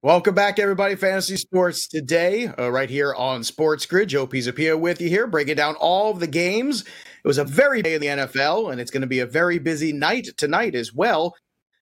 [0.00, 0.94] Welcome back, everybody.
[0.94, 4.10] Fantasy Sports today, uh, right here on Sports Grid.
[4.10, 6.82] Joe Pisapia with you here, breaking down all of the games.
[6.82, 9.58] It was a very day in the NFL, and it's going to be a very
[9.58, 11.34] busy night tonight as well,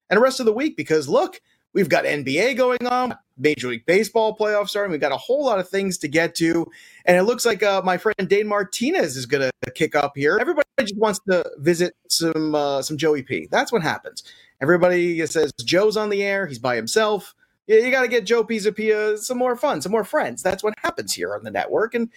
[0.09, 1.43] and the rest of the week because look,
[1.75, 4.93] we've got NBA going on, Major League Baseball playoffs starting.
[4.93, 6.67] We've got a whole lot of things to get to,
[7.05, 10.39] and it looks like uh, my friend Dane Martinez is going to kick up here.
[10.41, 13.47] Everybody just wants to visit some uh, some Joey P.
[13.51, 14.23] That's what happens.
[14.63, 16.47] Everybody says Joe's on the air.
[16.47, 17.35] He's by himself
[17.67, 20.43] you, you got to get Joe Pisapia some more fun, some more friends.
[20.43, 22.11] That's what happens here on the network, and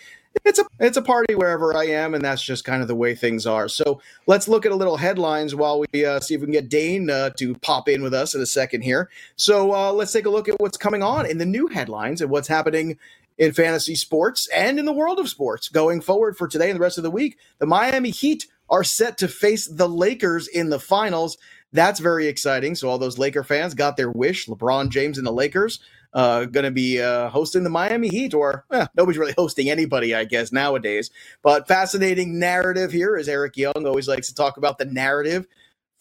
[0.45, 3.16] it's a it's a party wherever I am, and that's just kind of the way
[3.16, 3.67] things are.
[3.67, 6.70] So let's look at a little headlines while we uh, see if we can get
[6.70, 9.09] Dane uh, to pop in with us in a second here.
[9.35, 12.30] So uh, let's take a look at what's coming on in the new headlines and
[12.30, 12.97] what's happening
[13.38, 16.84] in fantasy sports and in the world of sports going forward for today and the
[16.84, 17.38] rest of the week.
[17.59, 21.38] The Miami Heat are set to face the Lakers in the finals.
[21.72, 22.75] That's very exciting.
[22.75, 24.48] So all those Laker fans got their wish.
[24.48, 25.80] LeBron James and the Lakers
[26.14, 30.16] uh, going to be uh, hosting the Miami Heat, or eh, nobody's really hosting anybody,
[30.16, 31.12] I guess, nowadays.
[31.42, 35.47] But fascinating narrative here, as Eric Young always likes to talk about the narrative.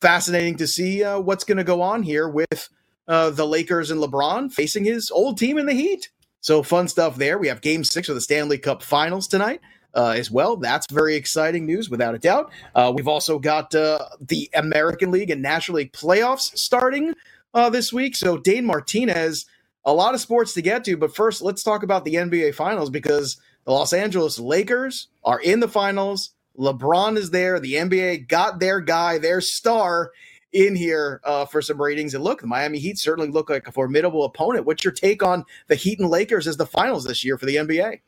[0.01, 2.69] Fascinating to see uh, what's going to go on here with
[3.09, 6.11] uh, the Lakers and LeBron facing his old team in the Heat.
[6.41, 7.37] So fun stuff there.
[7.37, 9.61] We have Game Six of the Stanley Cup Finals tonight
[9.94, 10.56] uh, as well.
[10.56, 12.50] That's very exciting news, without a doubt.
[12.75, 17.14] Uh, we've also got uh, the American League and National League playoffs starting
[17.55, 18.16] uh, this week.
[18.16, 19.47] So, Dane Martinez,
[19.84, 20.97] a lot of sports to get to.
[20.97, 25.61] But first, let's talk about the NBA Finals because the Los Angeles Lakers are in
[25.61, 26.31] the finals.
[26.59, 27.61] LeBron is there.
[27.61, 30.11] The NBA got their guy, their star
[30.53, 32.14] in here uh, for some ratings.
[32.14, 34.66] And look, the Miami Heat certainly look like a formidable opponent.
[34.66, 37.56] What's your take on the Heat and Lakers as the finals this year for the
[37.56, 38.00] NBA?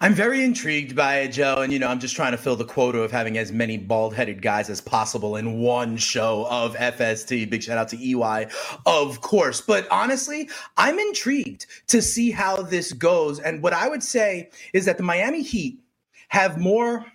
[0.00, 1.62] I'm very intrigued by it, Joe.
[1.62, 4.14] And, you know, I'm just trying to fill the quota of having as many bald
[4.14, 7.48] headed guys as possible in one show of FST.
[7.50, 8.48] Big shout out to EY,
[8.86, 9.60] of course.
[9.60, 13.40] But honestly, I'm intrigued to see how this goes.
[13.40, 15.80] And what I would say is that the Miami Heat
[16.28, 17.06] have more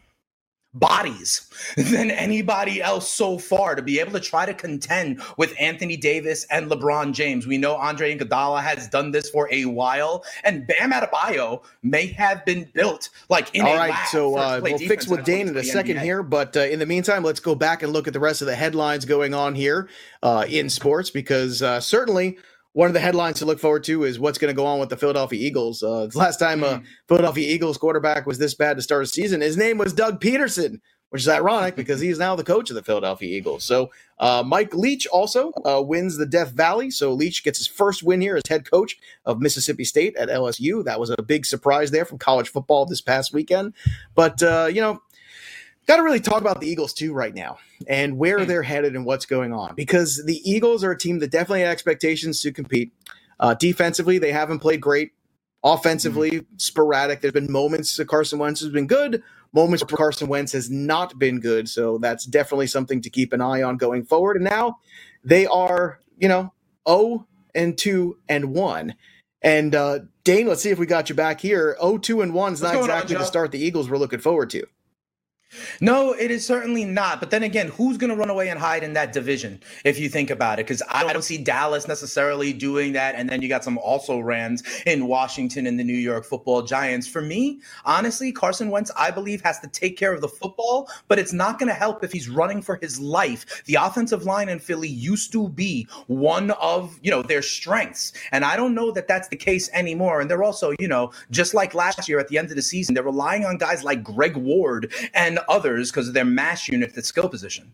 [0.74, 5.98] bodies than anybody else so far to be able to try to contend with Anthony
[5.98, 7.48] Davis and LeBron James.
[7.48, 12.46] We know Andre Iguodala has done this for a while, and Bam Adebayo may have
[12.46, 15.98] been built like in All right, so uh, we'll fix with Dane in a second
[15.98, 16.04] NBA.
[16.04, 18.48] here, but uh, in the meantime, let's go back and look at the rest of
[18.48, 19.90] the headlines going on here
[20.22, 22.38] uh, in sports because uh, certainly
[22.80, 24.88] one of the headlines to look forward to is what's going to go on with
[24.88, 25.84] the Philadelphia Eagles.
[25.84, 26.86] Uh, the last time a mm.
[27.10, 30.80] Philadelphia Eagles quarterback was this bad to start a season, his name was Doug Pederson,
[31.10, 33.66] which is ironic because he's now the coach of the Philadelphia Eagles.
[33.66, 36.90] So uh, Mike Leach also uh, wins the Death Valley.
[36.90, 38.96] So Leach gets his first win here as head coach
[39.26, 40.82] of Mississippi State at LSU.
[40.86, 43.74] That was a big surprise there from college football this past weekend.
[44.16, 45.02] But, uh, you know,
[45.90, 47.58] got to really talk about the Eagles too right now
[47.88, 48.46] and where hmm.
[48.46, 51.70] they're headed and what's going on because the Eagles are a team that definitely had
[51.70, 52.94] expectations to compete.
[53.40, 55.14] Uh, defensively, they haven't played great.
[55.64, 56.58] Offensively, mm-hmm.
[56.58, 57.20] sporadic.
[57.20, 61.18] There's been moments that Carson Wentz has been good, moments where Carson Wentz has not
[61.20, 61.68] been good.
[61.68, 64.38] So that's definitely something to keep an eye on going forward.
[64.38, 64.78] And now
[65.24, 66.54] they are, you know,
[66.88, 67.26] 0
[67.56, 68.96] and 2 and 1.
[69.42, 71.76] And uh, Dane, let's see if we got you back here.
[71.82, 74.50] 0 2 and 1 is not exactly on, the start the Eagles were looking forward
[74.52, 74.66] to.
[75.82, 77.20] No, it is certainly not.
[77.20, 80.08] But then again, who's going to run away and hide in that division if you
[80.08, 80.68] think about it?
[80.68, 83.16] Because I don't see Dallas necessarily doing that.
[83.16, 87.08] And then you got some also rans in Washington and the New York football giants.
[87.08, 91.18] For me, honestly, Carson Wentz, I believe, has to take care of the football, but
[91.18, 93.64] it's not going to help if he's running for his life.
[93.66, 98.14] The offensive line in Philly used to be one of, you know, their strengths.
[98.32, 100.22] And I don't know that that's the case anymore.
[100.22, 102.94] And they're also, you know, just like last year at the end of the season,
[102.94, 107.08] they're relying on guys like Greg Ward and others because of their mass unit that's
[107.08, 107.72] skill positioned.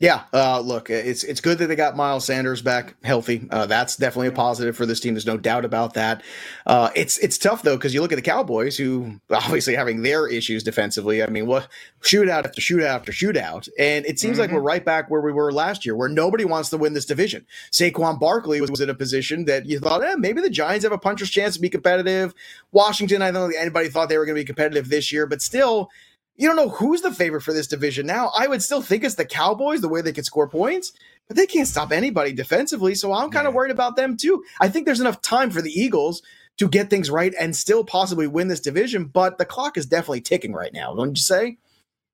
[0.00, 3.46] Yeah, uh, look, it's it's good that they got Miles Sanders back healthy.
[3.50, 5.14] Uh, that's definitely a positive for this team.
[5.14, 6.22] There's no doubt about that.
[6.66, 10.26] Uh, it's it's tough though because you look at the Cowboys, who obviously having their
[10.26, 11.22] issues defensively.
[11.22, 11.68] I mean, what
[12.02, 14.40] shootout after shootout after shootout, and it seems mm-hmm.
[14.40, 17.06] like we're right back where we were last year, where nobody wants to win this
[17.06, 17.46] division.
[17.70, 20.92] Saquon Barkley was, was in a position that you thought, eh, maybe the Giants have
[20.92, 22.34] a puncher's chance to be competitive.
[22.72, 25.40] Washington, I don't think anybody thought they were going to be competitive this year, but
[25.40, 25.88] still
[26.36, 28.32] you don't know who's the favorite for this division now.
[28.36, 30.92] I would still think it's the Cowboys, the way they could score points,
[31.28, 32.94] but they can't stop anybody defensively.
[32.94, 33.56] So I'm kind of yeah.
[33.56, 34.44] worried about them too.
[34.60, 36.22] I think there's enough time for the Eagles
[36.58, 40.20] to get things right and still possibly win this division, but the clock is definitely
[40.20, 41.58] ticking right now, don't you say?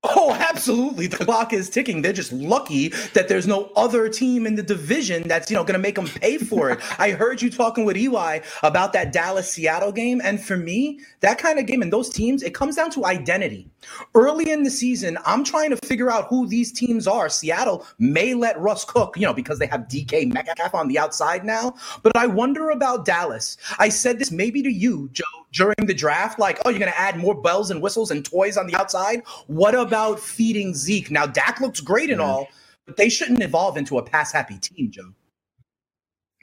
[0.03, 1.05] Oh, absolutely.
[1.05, 2.01] The clock is ticking.
[2.01, 5.73] They're just lucky that there's no other team in the division that's, you know, going
[5.73, 6.79] to make them pay for it.
[6.99, 10.19] I heard you talking with Eli about that Dallas Seattle game.
[10.23, 13.69] And for me, that kind of game and those teams, it comes down to identity.
[14.15, 17.29] Early in the season, I'm trying to figure out who these teams are.
[17.29, 21.45] Seattle may let Russ cook, you know, because they have DK Metcalf on the outside
[21.45, 21.75] now.
[22.01, 23.55] But I wonder about Dallas.
[23.77, 26.99] I said this maybe to you, Joe, during the draft, like, oh, you're going to
[26.99, 29.21] add more bells and whistles and toys on the outside.
[29.47, 31.11] What about about feeding Zeke.
[31.11, 32.47] Now, Dak looks great and all,
[32.85, 35.11] but they shouldn't evolve into a pass happy team, Joe.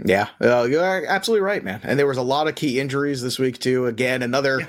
[0.04, 1.80] Yeah, uh, you're absolutely right, man.
[1.82, 3.86] And there was a lot of key injuries this week too.
[3.86, 4.60] Again, another.
[4.60, 4.66] Yeah.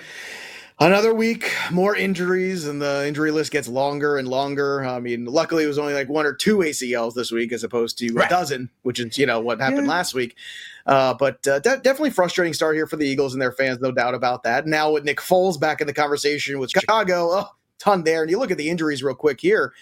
[0.81, 4.81] Another week, more injuries, and the injury list gets longer and longer.
[4.85, 7.97] I mean, luckily it was only like one or two ACLs this week, as opposed
[7.97, 8.27] to right.
[8.27, 9.91] a dozen, which is you know what happened yeah.
[9.91, 10.37] last week.
[10.85, 13.91] Uh, but uh, de- definitely frustrating start here for the Eagles and their fans, no
[13.91, 14.67] doubt about that.
[14.67, 17.49] Now with Nick Foles back in the conversation with Chicago, oh,
[17.79, 18.21] ton there.
[18.21, 19.73] And you look at the injuries real quick here.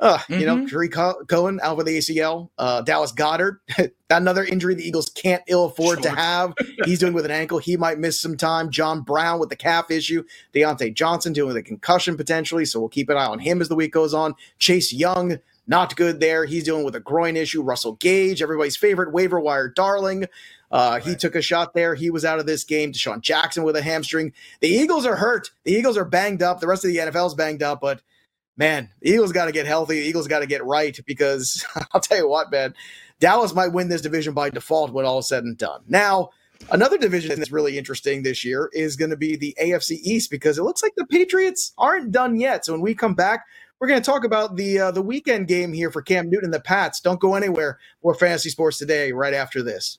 [0.00, 0.40] Uh, mm-hmm.
[0.40, 1.24] You know, Tarik mm-hmm.
[1.26, 2.48] Cohen out with the ACL.
[2.56, 3.58] Uh, Dallas Goedert,
[4.10, 6.54] another injury the Eagles can't ill afford to have.
[6.86, 7.58] He's doing with an ankle.
[7.58, 8.70] He might miss some time.
[8.70, 10.24] John Brown with the calf issue.
[10.54, 12.64] Diontae Johnson dealing with a concussion potentially.
[12.64, 14.34] So we'll keep an eye on him as the week goes on.
[14.58, 16.46] Chase Young, not good there.
[16.46, 17.62] He's dealing with a groin issue.
[17.62, 20.24] Russell Gage, everybody's favorite waiver wire darling.
[20.70, 21.02] Uh, right.
[21.02, 21.94] He took a shot there.
[21.94, 22.92] He was out of this game.
[22.92, 24.32] DeSean Jackson with a hamstring.
[24.60, 25.50] The Eagles are hurt.
[25.64, 26.60] The Eagles are banged up.
[26.60, 28.02] The rest of the NFL's banged up, but
[28.56, 30.00] man, the Eagles got to get healthy.
[30.00, 32.74] The Eagles got to get right because I'll tell you what, man,
[33.18, 35.82] Dallas might win this division by default when all is said and done.
[35.88, 36.30] Now,
[36.70, 40.58] another division that's really interesting this year is going to be the AFC East because
[40.58, 42.64] it looks like the Patriots aren't done yet.
[42.64, 43.44] So when we come back,
[43.80, 46.54] we're going to talk about the uh, the weekend game here for Cam Newton and
[46.54, 47.00] the Pats.
[47.00, 47.78] Don't go anywhere.
[48.04, 49.98] More fantasy sports today, right after this.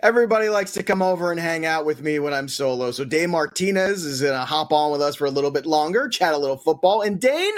[0.00, 2.92] Everybody likes to come over and hang out with me when I'm solo.
[2.92, 6.08] So Dane Martinez is going to hop on with us for a little bit longer,
[6.08, 7.02] chat a little football.
[7.02, 7.54] And Dane,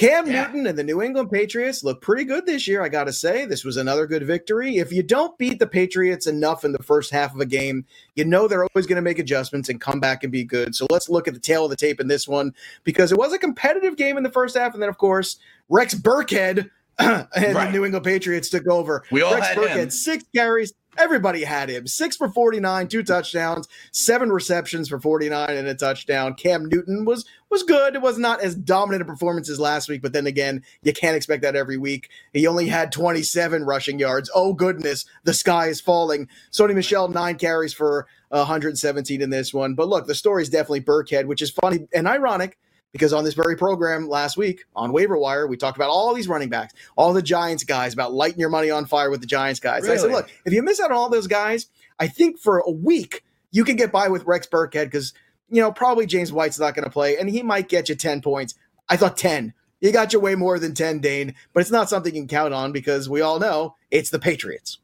[0.00, 0.46] Cam yeah.
[0.46, 3.44] Newton and the New England Patriots look pretty good this year, I got to say.
[3.44, 4.78] This was another good victory.
[4.78, 7.84] If you don't beat the Patriots enough in the first half of a game,
[8.14, 10.74] you know they're always going to make adjustments and come back and be good.
[10.74, 13.32] So let's look at the tale of the tape in this one because it was
[13.32, 14.72] a competitive game in the first half.
[14.72, 15.38] And then, of course,
[15.68, 17.66] Rex Burkhead and right.
[17.66, 19.04] the New England Patriots took over.
[19.10, 19.90] We all Rex had Burkhead, him.
[19.90, 21.86] six carries, Everybody had him.
[21.86, 26.34] Six for 49, two touchdowns, seven receptions for 49 and a touchdown.
[26.34, 27.94] Cam Newton was was good.
[27.94, 31.16] It was not as dominant a performance as last week, but then again, you can't
[31.16, 32.10] expect that every week.
[32.32, 34.30] He only had 27 rushing yards.
[34.34, 36.28] Oh goodness, the sky is falling.
[36.52, 39.74] Sony Michel nine carries for 117 in this one.
[39.74, 42.58] But look, the story is definitely Burkhead, which is funny and ironic
[42.92, 46.28] because on this very program last week on waiver wire we talked about all these
[46.28, 49.60] running backs all the giants guys about lighting your money on fire with the giants
[49.60, 49.82] guys.
[49.82, 49.94] Really?
[49.94, 51.66] i said look if you miss out on all those guys
[51.98, 55.12] i think for a week you can get by with rex burkhead because
[55.48, 58.20] you know probably james white's not going to play and he might get you 10
[58.22, 58.54] points.
[58.88, 62.14] I thought 10 you got you way more than 10 dane but it's not something
[62.14, 64.78] you can count on because we all know it's the patriots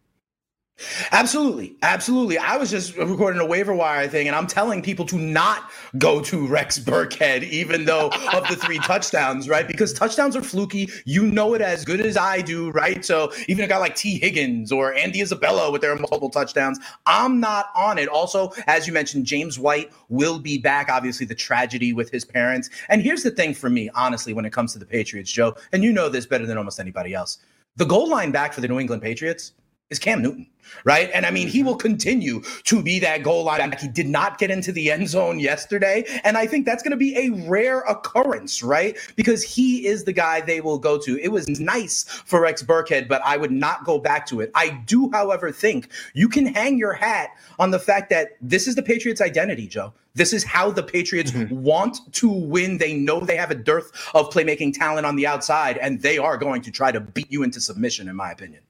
[1.10, 1.74] Absolutely.
[1.80, 2.36] Absolutely.
[2.36, 6.20] I was just recording a waiver wire thing, and I'm telling people to not go
[6.20, 9.66] to Rex Burkhead, even though of the three touchdowns, right?
[9.66, 10.90] Because touchdowns are fluky.
[11.06, 13.04] You know it as good as I do, right?
[13.04, 17.40] So even a guy like Tee Higgins or Andy Isabella with their multiple touchdowns, I'm
[17.40, 18.08] not on it.
[18.08, 20.90] Also, as you mentioned, James White will be back.
[20.90, 22.68] Obviously, the tragedy with his parents.
[22.90, 25.82] And here's the thing for me, honestly, when it comes to the Patriots, Joe, and
[25.82, 27.38] you know this better than almost anybody else.
[27.76, 29.52] The goal line back for the New England Patriots
[29.88, 30.48] is Cam Newton,
[30.84, 31.10] right?
[31.14, 33.72] And I mean, he will continue to be that goal line.
[33.80, 36.04] He did not get into the end zone yesterday.
[36.24, 38.96] And I think that's going to be a rare occurrence, right?
[39.14, 41.20] Because he is the guy they will go to.
[41.22, 44.50] It was nice for Rex Burkhead, but I would not go back to it.
[44.56, 48.74] I do, however, think you can hang your hat on the fact that this is
[48.74, 49.92] the Patriots' identity, Joe.
[50.14, 51.62] This is how the Patriots mm-hmm.
[51.62, 52.78] want to win.
[52.78, 56.36] They know they have a dearth of playmaking talent on the outside, and they are
[56.38, 58.62] going to try to beat you into submission, in my opinion.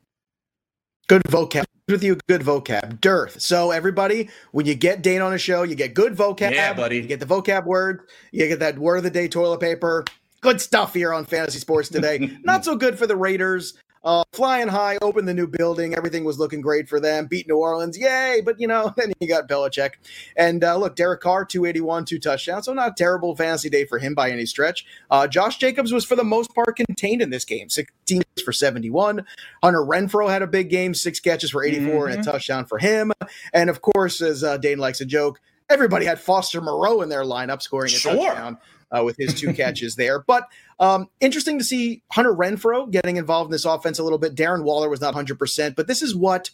[1.08, 2.18] Good vocab with you.
[2.26, 3.00] Good vocab.
[3.00, 3.40] Dearth.
[3.40, 6.52] So everybody, when you get Dane on a show, you get good vocab.
[6.52, 6.96] Yeah, buddy.
[6.96, 8.08] You get the vocab word.
[8.32, 10.04] You get that word of the day toilet paper.
[10.40, 12.36] Good stuff here on Fantasy Sports today.
[12.42, 13.74] Not so good for the Raiders.
[14.06, 15.92] Uh, flying high, opened the new building.
[15.92, 17.26] Everything was looking great for them.
[17.26, 18.40] Beat New Orleans, yay!
[18.44, 19.94] But you know, then you got Belichick,
[20.36, 22.66] and uh, look, Derek Carr, two eighty one, two touchdowns.
[22.66, 24.86] So not a terrible fantasy day for him by any stretch.
[25.10, 28.90] Uh, Josh Jacobs was for the most part contained in this game, sixteen for seventy
[28.90, 29.26] one.
[29.60, 32.12] Hunter Renfrow had a big game, six catches for eighty four mm-hmm.
[32.12, 32.30] and a mm-hmm.
[32.30, 33.12] touchdown for him.
[33.52, 37.24] And of course, as uh, Dane likes a joke, everybody had Foster Moreau in their
[37.24, 38.14] lineup scoring a sure.
[38.14, 38.58] touchdown
[38.90, 40.20] uh, with his two catches there.
[40.20, 44.34] But um, interesting to see Hunter Renfrow getting involved in this offense a little bit.
[44.34, 46.50] Darren Waller was not 100%, but this is what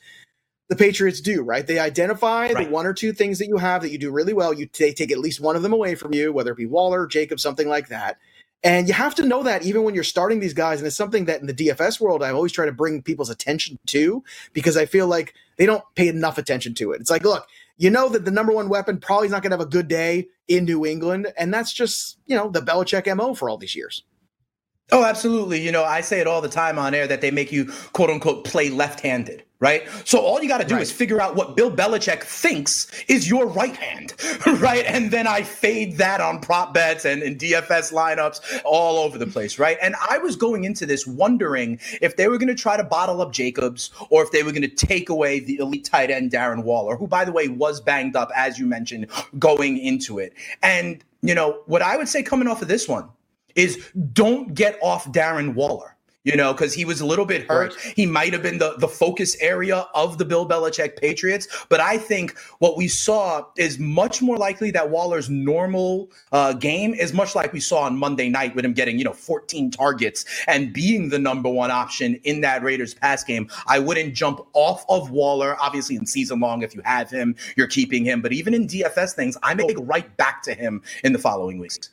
[0.69, 1.67] the Patriots do, right?
[1.67, 2.67] They identify right.
[2.67, 4.55] the one or two things that you have that you do really well.
[4.55, 7.07] You t- take at least one of them away from you, whether it be Waller,
[7.07, 8.19] Jacob, something like that.
[8.65, 10.79] And you have to know that even when you're starting these guys.
[10.79, 13.79] And it's something that in the DFS world, I always try to bring people's attention
[13.87, 14.23] to
[14.53, 17.01] because I feel like they don't pay enough attention to it.
[17.01, 17.47] It's like, look,
[17.77, 19.89] you know that the number one weapon probably is not going to have a good
[19.89, 21.33] day in New England.
[21.37, 24.05] And that's just, you know, the Belichick MO for all these years.
[24.93, 25.59] Oh, absolutely.
[25.59, 28.11] You know, I say it all the time on air that they make you quote
[28.11, 29.89] unquote play left handed, right?
[30.05, 30.83] So all you got to do right.
[30.83, 34.13] is figure out what Bill Belichick thinks is your right hand,
[34.61, 34.85] right?
[34.87, 39.27] And then I fade that on prop bets and in DFS lineups all over the
[39.27, 39.79] place, right?
[39.81, 43.23] And I was going into this wondering if they were going to try to bottle
[43.23, 46.65] up Jacobs or if they were going to take away the elite tight end Darren
[46.65, 49.07] Waller, who, by the way, was banged up, as you mentioned,
[49.39, 50.35] going into it.
[50.63, 53.09] And, you know, what I would say coming off of this one,
[53.55, 55.93] is don't get off Darren Waller
[56.25, 57.75] you know, because he was a little bit hurt.
[57.75, 57.95] Right.
[57.97, 61.49] He might have been the, the focus area of the Bill Belichick Patriots.
[61.69, 66.95] But I think what we saw is much more likely that Waller's normal uh, game
[66.95, 70.25] is much like we saw on Monday night with him getting, you know, 14 targets
[70.47, 73.49] and being the number one option in that Raiders pass game.
[73.67, 75.57] I wouldn't jump off of Waller.
[75.61, 78.23] Obviously, in season long, if you have him, you're keeping him.
[78.23, 81.59] But even in DFS things, I may go right back to him in the following
[81.59, 81.91] weeks.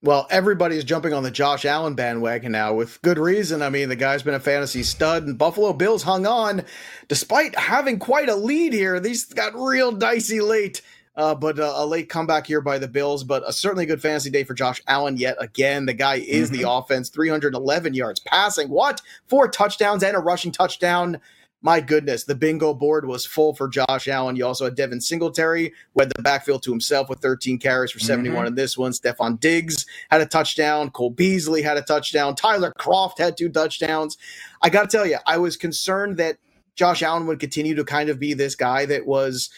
[0.00, 3.62] Well, everybody's jumping on the Josh Allen bandwagon now with good reason.
[3.62, 6.62] I mean, the guy's been a fantasy stud, and Buffalo Bills hung on
[7.08, 9.00] despite having quite a lead here.
[9.00, 10.82] These got real dicey late.
[11.16, 14.30] Uh, but uh, a late comeback here by the Bills, but a certainly good fantasy
[14.30, 15.84] day for Josh Allen yet again.
[15.84, 16.62] The guy is mm-hmm.
[16.62, 18.68] the offense, 311 yards passing.
[18.68, 19.02] What?
[19.26, 21.20] Four touchdowns and a rushing touchdown
[21.60, 24.36] my goodness, the bingo board was full for Josh Allen.
[24.36, 27.98] You also had Devin Singletary, who had the backfield to himself with 13 carries for
[27.98, 28.46] 71 mm-hmm.
[28.46, 28.92] in this one.
[28.92, 30.90] Stefon Diggs had a touchdown.
[30.90, 32.36] Cole Beasley had a touchdown.
[32.36, 34.16] Tyler Kroft had two touchdowns.
[34.62, 36.38] I got to tell you, I was concerned that
[36.76, 39.50] Josh Allen would continue to kind of be this guy that was,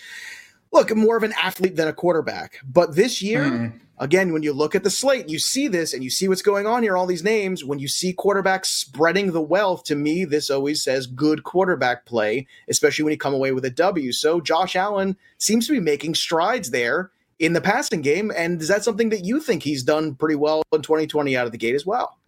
[0.72, 2.60] look, more of an athlete than a quarterback.
[2.64, 6.02] But this year, mm again, when you look at the slate, you see this and
[6.02, 7.64] you see what's going on here, all these names.
[7.64, 12.48] When you see quarterbacks spreading the wealth, to me, this always says good quarterback play,
[12.68, 14.10] especially when you come away with a W.
[14.10, 18.32] So Josh Allen seems to be making strides there in the passing game.
[18.34, 21.52] And is that something that you think he's done pretty well in 2020 out of
[21.52, 22.19] the gate as well?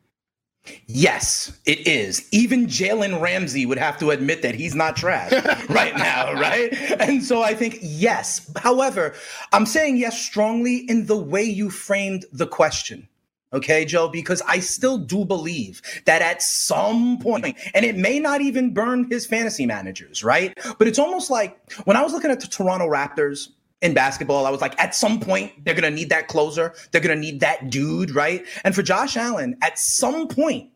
[0.86, 2.28] Yes, it is.
[2.32, 5.32] Even Jalen Ramsey would have to admit that he's not trash
[5.68, 6.72] right now, right?
[7.00, 8.50] And so I think yes.
[8.56, 9.14] However,
[9.52, 13.08] I'm saying yes strongly in the way you framed the question.
[13.52, 18.40] Okay, Joe, because I still do believe that at some point, and it may not
[18.40, 20.58] even burn his fantasy managers, right?
[20.78, 23.48] But it's almost like when I was looking at the Toronto Raptors
[23.82, 26.74] in basketball, I was like, at some point, they're going to need that closer.
[26.90, 28.44] They're going to need that dude, right?
[28.64, 30.70] And for Josh Allen, at some point,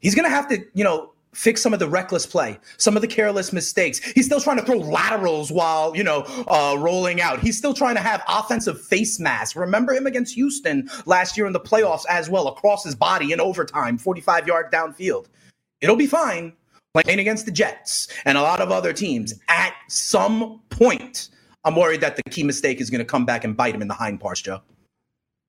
[0.00, 3.00] he's going to have to, you know, fix some of the reckless play, some of
[3.00, 4.00] the careless mistakes.
[4.00, 7.40] He's still trying to throw laterals while, you know, uh, rolling out.
[7.40, 9.56] He's still trying to have offensive face masks.
[9.56, 13.40] Remember him against Houston last year in the playoffs as well, across his body in
[13.40, 15.26] overtime, 45 yard downfield.
[15.80, 16.52] It'll be fine
[16.92, 19.32] playing against the Jets and a lot of other teams.
[19.48, 21.30] At some point,
[21.64, 23.88] I'm worried that the key mistake is going to come back and bite him in
[23.88, 24.62] the hind parts, Joe.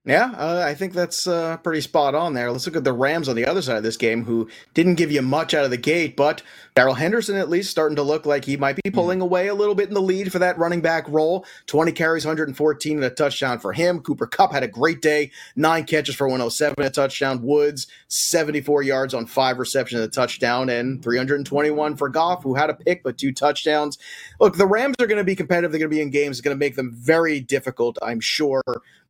[0.06, 2.52] Yeah, uh, I think that's uh, pretty spot on there.
[2.52, 5.14] Let's look at the Rams on the other side of this game, who didn't give
[5.14, 6.42] you much out of the gate, but
[6.76, 8.96] Darrell Henderson at least starting to look like he might be hmm.
[8.96, 11.46] pulling away a little bit in the lead for that running back role.
[11.68, 14.02] 20 carries, 114 and a touchdown for him.
[14.02, 17.42] Cooper Kupp had a great day, nine catches for 107 a touchdown.
[17.42, 22.70] Woods, 74 yards on five receptions and a touchdown, and 321 for Goff, who had
[22.70, 23.98] a pick but two touchdowns.
[24.42, 25.72] Look, the Rams are going to be competitive.
[25.72, 26.40] They're going to be in games.
[26.40, 28.62] It's going to make them very difficult, I'm sure,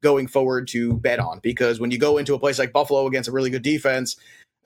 [0.03, 3.29] going forward to bet on because when you go into a place like Buffalo against
[3.29, 4.15] a really good defense,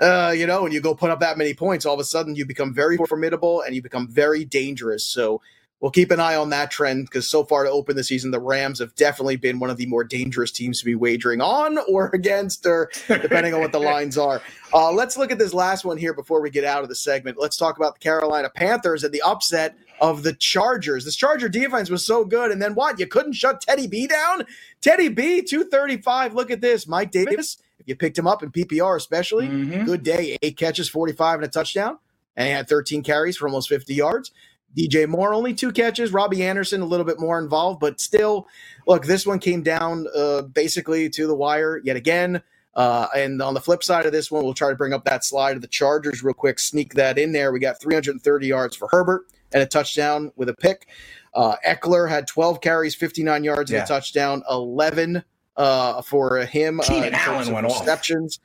[0.02, 2.36] uh, you know, and you go put up that many points, all of a sudden
[2.36, 5.06] you become very formidable and you become very dangerous.
[5.06, 5.42] So
[5.80, 8.40] we'll keep an eye on that trend because so far to open the season, the
[8.40, 12.10] Rams have definitely been one of the more dangerous teams to be wagering on or
[12.14, 14.42] against, or depending on what the lines are.
[14.74, 17.38] Uh, let's look at this last one here before we get out of the segment.
[17.40, 21.06] Let's talk about the Carolina Panthers and the upset of the Chargers.
[21.06, 22.52] This Charger defense was so good.
[22.52, 23.00] And then what?
[23.00, 24.44] You couldn't shut Teddy B down?
[24.82, 26.34] Teddy B, 235.
[26.34, 26.88] Look at this.
[26.88, 29.86] Mike Davis, if you picked him up in PPR, especially, mm-hmm.
[29.86, 30.38] good day.
[30.42, 31.98] Eight catches, 45 and a touchdown.
[32.36, 34.32] and he had 13 carries for almost 50 yards.
[34.76, 36.12] DJ Moore only two catches.
[36.12, 38.48] Robbie Anderson a little bit more involved, but still,
[38.88, 42.42] look, this one came down uh, basically to the wire yet again.
[42.76, 45.26] Uh, and on the flip side of this one, we'll try to bring up that
[45.26, 47.52] slide of the Chargers real quick, sneak that in there.
[47.52, 50.88] We got 330 yards for Herbert and a touchdown with a pick.
[51.34, 53.80] Uh, Ekeler had 12 carries, 59 yards, yeah.
[53.80, 55.24] and a touchdown, 11
[55.56, 56.80] uh, for him.
[56.80, 58.40] Uh, Keenan Allen went receptions.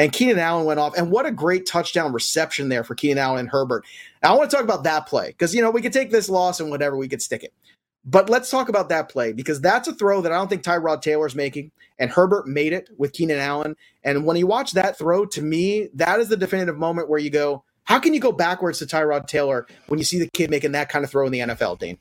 [0.00, 0.96] And Keenan Allen went off.
[0.96, 3.84] And what a great touchdown reception there for Keenan Allen and Herbert.
[4.22, 6.30] Now, I want to talk about that play because, you know, we could take this
[6.30, 7.52] loss and whatever, we could stick it.
[8.02, 11.02] But let's talk about that play because that's a throw that I don't think Tyrod
[11.02, 11.70] Taylor's making.
[11.98, 13.76] And Herbert made it with Keenan Allen.
[14.02, 17.28] And when you watch that throw, to me, that is the definitive moment where you
[17.28, 20.72] go, how can you go backwards to Tyrod Taylor when you see the kid making
[20.72, 21.98] that kind of throw in the NFL, Dane?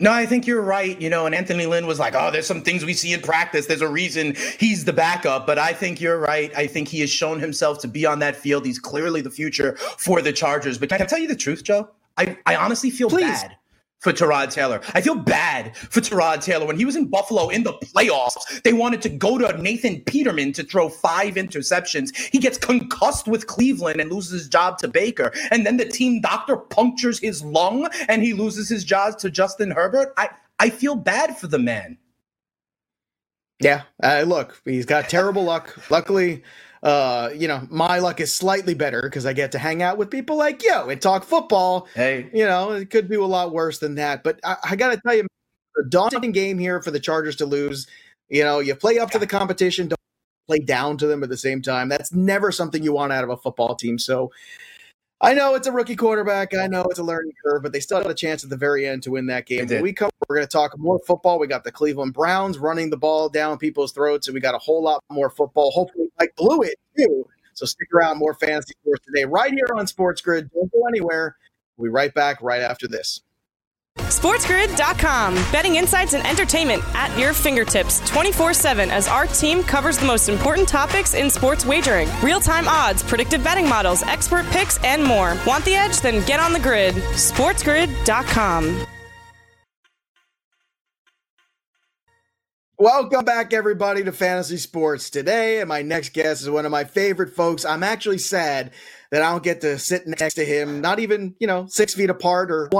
[0.00, 1.00] No, I think you're right.
[1.00, 3.66] You know, and Anthony Lynn was like, oh, there's some things we see in practice.
[3.66, 5.46] There's a reason he's the backup.
[5.46, 6.52] But I think you're right.
[6.56, 8.64] I think he has shown himself to be on that field.
[8.64, 10.78] He's clearly the future for the Chargers.
[10.78, 11.88] But can I tell you the truth, Joe?
[12.16, 13.42] I, I honestly feel Please.
[13.42, 13.57] bad
[13.98, 14.80] for Tyrod Taylor.
[14.94, 16.66] I feel bad for Tyrod Taylor.
[16.66, 20.52] When he was in Buffalo in the playoffs, they wanted to go to Nathan Peterman
[20.54, 22.14] to throw five interceptions.
[22.16, 25.32] He gets concussed with Cleveland and loses his job to Baker.
[25.50, 29.70] And then the team doctor punctures his lung and he loses his job to Justin
[29.70, 30.12] Herbert.
[30.16, 31.98] I, I feel bad for the man.
[33.60, 33.82] Yeah.
[34.00, 35.76] Uh, look, he's got terrible luck.
[35.90, 36.44] Luckily,
[36.82, 40.10] uh, you know, my luck is slightly better because I get to hang out with
[40.10, 41.88] people like you and talk football.
[41.94, 44.22] Hey, you know, it could be a lot worse than that.
[44.22, 45.26] But I, I got to tell you,
[45.78, 47.86] a daunting game here for the Chargers to lose.
[48.28, 49.98] You know, you play up to the competition, don't
[50.46, 51.88] play down to them at the same time.
[51.88, 53.98] That's never something you want out of a football team.
[53.98, 54.30] So
[55.20, 56.54] I know it's a rookie quarterback.
[56.54, 58.86] I know it's a learning curve, but they still had a chance at the very
[58.86, 59.66] end to win that game.
[59.66, 61.40] When we come, we're going to talk more football.
[61.40, 64.58] We got the Cleveland Browns running the ball down people's throats, and we got a
[64.58, 65.72] whole lot more football.
[65.72, 67.26] Hopefully, Mike Blewitt too.
[67.54, 70.48] So stick around, more fantasy sports today, right here on Sports Grid.
[70.54, 71.36] Don't go anywhere.
[71.76, 73.20] We'll be right back right after this.
[73.98, 75.34] SportsGrid.com.
[75.52, 80.28] Betting insights and entertainment at your fingertips 24 7 as our team covers the most
[80.28, 85.36] important topics in sports wagering real time odds, predictive betting models, expert picks, and more.
[85.46, 86.00] Want the edge?
[86.00, 86.94] Then get on the grid.
[86.94, 88.86] SportsGrid.com.
[92.80, 95.58] Welcome back, everybody, to Fantasy Sports today.
[95.58, 97.64] And my next guest is one of my favorite folks.
[97.64, 98.70] I'm actually sad
[99.10, 102.08] that I don't get to sit next to him, not even, you know, six feet
[102.08, 102.70] apart or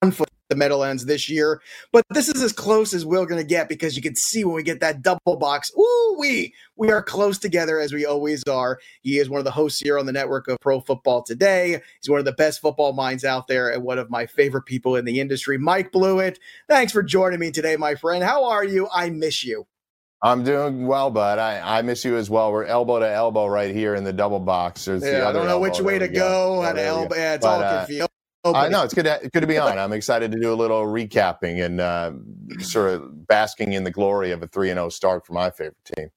[0.00, 1.62] one foot the Meadowlands this year.
[1.92, 4.54] But this is as close as we're going to get because you can see when
[4.54, 8.78] we get that double box, ooh, we we are close together as we always are.
[9.02, 11.80] He is one of the hosts here on the network of Pro Football Today.
[12.00, 14.96] He's one of the best football minds out there and one of my favorite people
[14.96, 16.38] in the industry, Mike Blewitt.
[16.68, 18.22] Thanks for joining me today, my friend.
[18.22, 18.88] How are you?
[18.92, 19.66] I miss you.
[20.24, 21.40] I'm doing well, bud.
[21.40, 22.52] I, I miss you as well.
[22.52, 24.84] We're elbow to elbow right here in the double box.
[24.84, 26.58] There's yeah, the I don't know which way to go.
[26.58, 26.62] go.
[26.62, 27.16] How to elbow.
[27.16, 28.11] Yeah, it's but, all uh, confused.
[28.44, 29.04] Oh, I know it's good.
[29.04, 29.78] To, good to be on.
[29.78, 32.12] I'm excited to do a little recapping and uh,
[32.60, 35.50] sort of basking in the glory of a three and zero oh start for my
[35.50, 36.08] favorite team.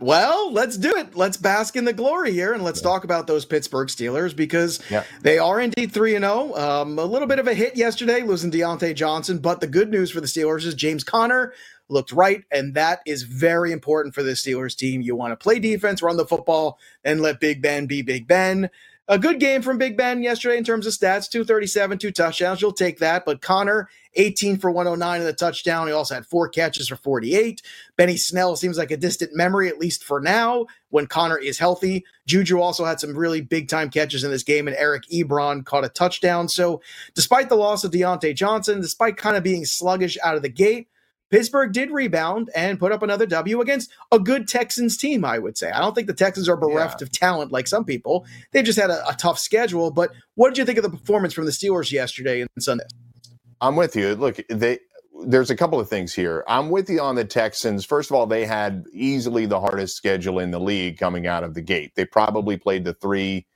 [0.00, 1.16] Well, let's do it.
[1.16, 2.88] Let's bask in the glory here, and let's yeah.
[2.88, 5.02] talk about those Pittsburgh Steelers because yeah.
[5.22, 6.52] they are indeed three and zero.
[6.54, 6.82] Oh.
[6.82, 10.10] Um, a little bit of a hit yesterday, losing Diontae Johnson, but the good news
[10.10, 11.52] for the Steelers is James Conner
[11.88, 15.02] looked right, and that is very important for the Steelers team.
[15.02, 18.70] You want to play defense, run the football, and let Big Ben be Big Ben
[19.08, 22.60] a good game from Big Ben yesterday in terms of stats 237, two touchdowns.
[22.60, 23.24] You'll take that.
[23.24, 25.86] But Conner, 18 for 109 in the touchdown.
[25.86, 27.62] He also had four catches for 48.
[27.96, 32.04] Benny Snell seems like a distant memory, at least for now, when Conner is healthy.
[32.26, 35.84] Juju also had some really big time catches in this game, and Eric Ebron caught
[35.84, 36.48] a touchdown.
[36.48, 36.82] So,
[37.14, 40.88] despite the loss of Diontae Johnson, despite kind of being sluggish out of the gate,
[41.30, 45.58] Pittsburgh did rebound and put up another W against a good Texans team, I would
[45.58, 45.70] say.
[45.70, 47.04] I don't think the Texans are bereft yeah.
[47.04, 48.26] of talent like some people.
[48.52, 49.90] They've just had a, a, tough schedule.
[49.90, 52.84] But what did you think of the performance from the Steelers yesterday and Sunday?
[53.60, 54.14] I'm with you.
[54.14, 54.78] Look, they
[55.26, 56.44] there's a couple of things here.
[56.46, 57.84] I'm with you on the Texans.
[57.84, 61.54] First of all, they had easily the hardest schedule in the league coming out of
[61.54, 61.92] the gate.
[61.96, 63.46] They probably played the three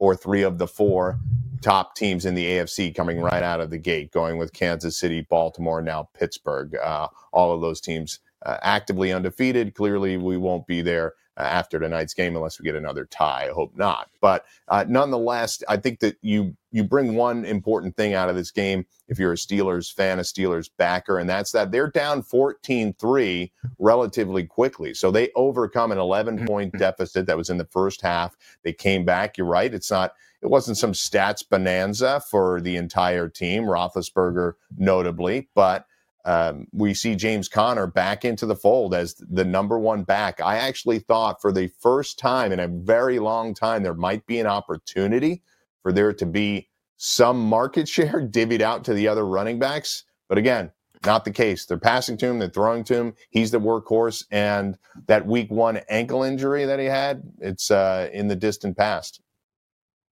[0.00, 1.20] or three of the four
[1.62, 5.20] top teams in the AFC coming right out of the gate, going with Kansas City,
[5.28, 6.74] Baltimore, now Pittsburgh.
[6.74, 9.74] Uh, all of those teams uh, actively undefeated.
[9.74, 13.48] Clearly, we won't be there after tonight's game unless we get another tie.
[13.48, 14.10] I hope not.
[14.20, 18.50] But uh, nonetheless, I think that you you bring one important thing out of this
[18.52, 23.50] game if you're a Steelers fan, a Steelers backer, and that's that they're down 14-3
[23.78, 24.94] relatively quickly.
[24.94, 28.36] So they overcome an 11 point deficit that was in the first half.
[28.64, 29.38] They came back.
[29.38, 29.72] You're right.
[29.74, 35.86] It's not it wasn't some stats bonanza for the entire team, Roethlisberger notably, but
[36.24, 40.40] um, we see James Conner back into the fold as the number one back.
[40.40, 44.40] I actually thought for the first time in a very long time there might be
[44.40, 45.42] an opportunity
[45.82, 50.04] for there to be some market share divvied out to the other running backs.
[50.28, 50.70] But again,
[51.06, 51.66] not the case.
[51.66, 53.14] They're passing to him, they're throwing to him.
[53.30, 54.24] He's the workhorse.
[54.30, 59.22] And that week one ankle injury that he had, it's uh, in the distant past.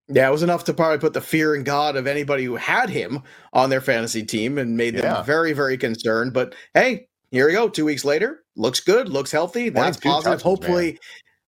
[0.08, 2.90] Yeah, it was enough to probably put the fear in God of anybody who had
[2.90, 5.24] him on their fantasy team and made them yeah.
[5.24, 6.32] very, very concerned.
[6.32, 7.68] But hey, here we go.
[7.68, 9.70] Two weeks later, looks good, looks healthy.
[9.70, 10.34] That's positive.
[10.34, 11.00] Touches, Hopefully, man.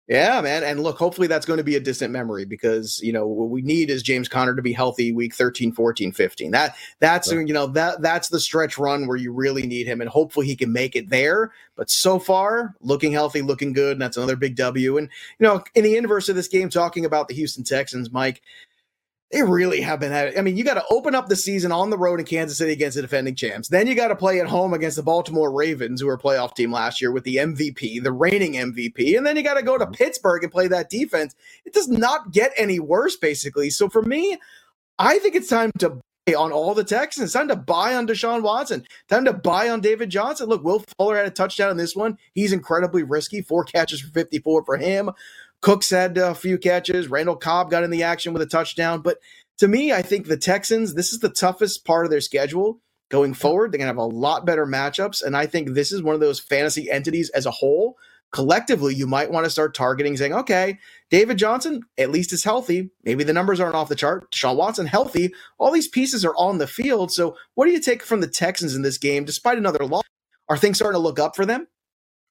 [0.07, 0.65] Yeah, man.
[0.65, 3.63] And look, hopefully that's going to be a distant memory because, you know, what we
[3.63, 6.51] need is James Conner to be healthy week 13, 14, 15.
[6.51, 7.47] That that's right.
[7.47, 10.57] you know, that that's the stretch run where you really need him and hopefully he
[10.57, 11.53] can make it there.
[11.75, 14.99] But so far, looking healthy, looking good, and that's another big W.
[14.99, 18.43] And you know, in the inverse of this game talking about the Houston Texans, Mike,
[19.33, 20.39] they really have been having.
[20.39, 22.73] I mean, you got to open up the season on the road in Kansas City
[22.73, 23.69] against the defending champs.
[23.69, 26.55] Then you got to play at home against the Baltimore Ravens, who were a playoff
[26.55, 29.17] team last year with the MVP, the reigning MVP.
[29.17, 29.95] And then you got to go to mm-hmm.
[29.95, 31.35] Pittsburgh and play that defense.
[31.65, 33.71] It does not get any worse, basically.
[33.71, 34.39] So for me,
[34.99, 37.33] I think it's time to buy on all the Texans.
[37.33, 38.85] Time to buy on Deshaun Watson.
[39.09, 40.49] Time to buy on David Johnson.
[40.49, 42.19] Look, Will Fuller had a touchdown in this one.
[42.35, 43.43] He's incredibly risky.
[43.43, 45.11] Four catches for 54 for him.
[45.65, 47.09] Cooks had uh, a few catches.
[47.09, 49.01] Randall Cobb got in the action with a touchdown.
[49.01, 49.17] But
[49.57, 53.33] to me, I think the Texans, this is the toughest part of their schedule going
[53.33, 53.73] forward.
[53.73, 55.23] They're going to have a lot better matchups.
[55.23, 57.97] And I think this is one of those fantasy entities as a whole.
[58.31, 62.91] Collectively, you might want to start targeting, saying, okay, David Johnson at least is healthy.
[63.03, 64.31] Maybe the numbers aren't off the chart.
[64.33, 65.33] Deshaun Watson healthy.
[65.57, 67.11] All these pieces are on the field.
[67.11, 70.05] So, what do you take from the Texans in this game, despite another loss?
[70.51, 71.69] Are things starting to look up for them?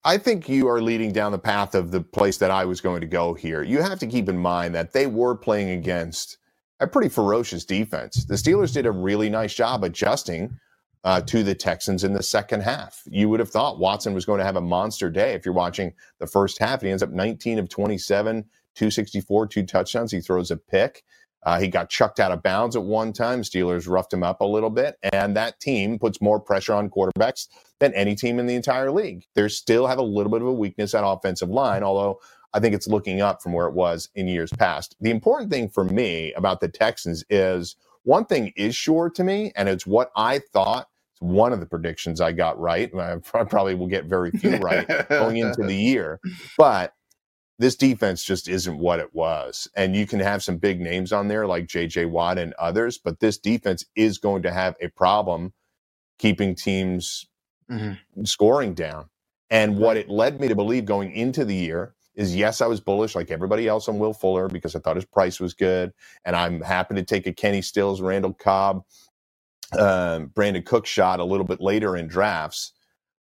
[0.06, 3.02] I think you are leading down the path of the place that I was going
[3.02, 3.64] to go here.
[3.64, 6.38] You have to keep in mind that they were playing against
[6.80, 8.26] a pretty ferocious defense.
[8.26, 10.60] The Steelers did a really nice job adjusting
[11.06, 13.02] uh, to the Texans in the second half.
[13.06, 15.94] You would have thought Watson was going to have a monster day if you're watching
[16.20, 16.82] the first half.
[16.82, 18.44] He ends up 19 of 27,
[18.76, 20.12] 264, two touchdowns.
[20.12, 21.04] He throws a pick.
[21.46, 23.42] Uh, he got chucked out of bounds at one time.
[23.42, 27.48] Steelers roughed him up a little bit, and that team puts more pressure on quarterbacks
[27.80, 29.26] than any team in the entire league.
[29.36, 32.20] They still have a little bit of a weakness at offensive line, although
[32.54, 34.96] I think it's looking up from where it was in years past.
[35.02, 39.52] The important thing for me about the Texans is one thing is sure to me,
[39.56, 40.88] and it's what I thought.
[41.14, 42.94] It's one of the predictions I got right.
[42.98, 46.20] I probably will get very few right going into the year,
[46.58, 46.94] but
[47.60, 49.68] this defense just isn't what it was.
[49.76, 53.20] And you can have some big names on there like JJ Watt and others, but
[53.20, 55.54] this defense is going to have a problem
[56.18, 57.28] keeping teams
[57.70, 58.24] mm-hmm.
[58.24, 59.10] scoring down.
[59.50, 62.80] And what it led me to believe going into the year is yes, I was
[62.80, 65.94] bullish like everybody else on Will Fuller because I thought his price was good.
[66.26, 68.84] And I'm happy to take a Kenny Stills, Randall Cobb,
[69.74, 72.74] um, Brandin Cook shot a little bit later in drafts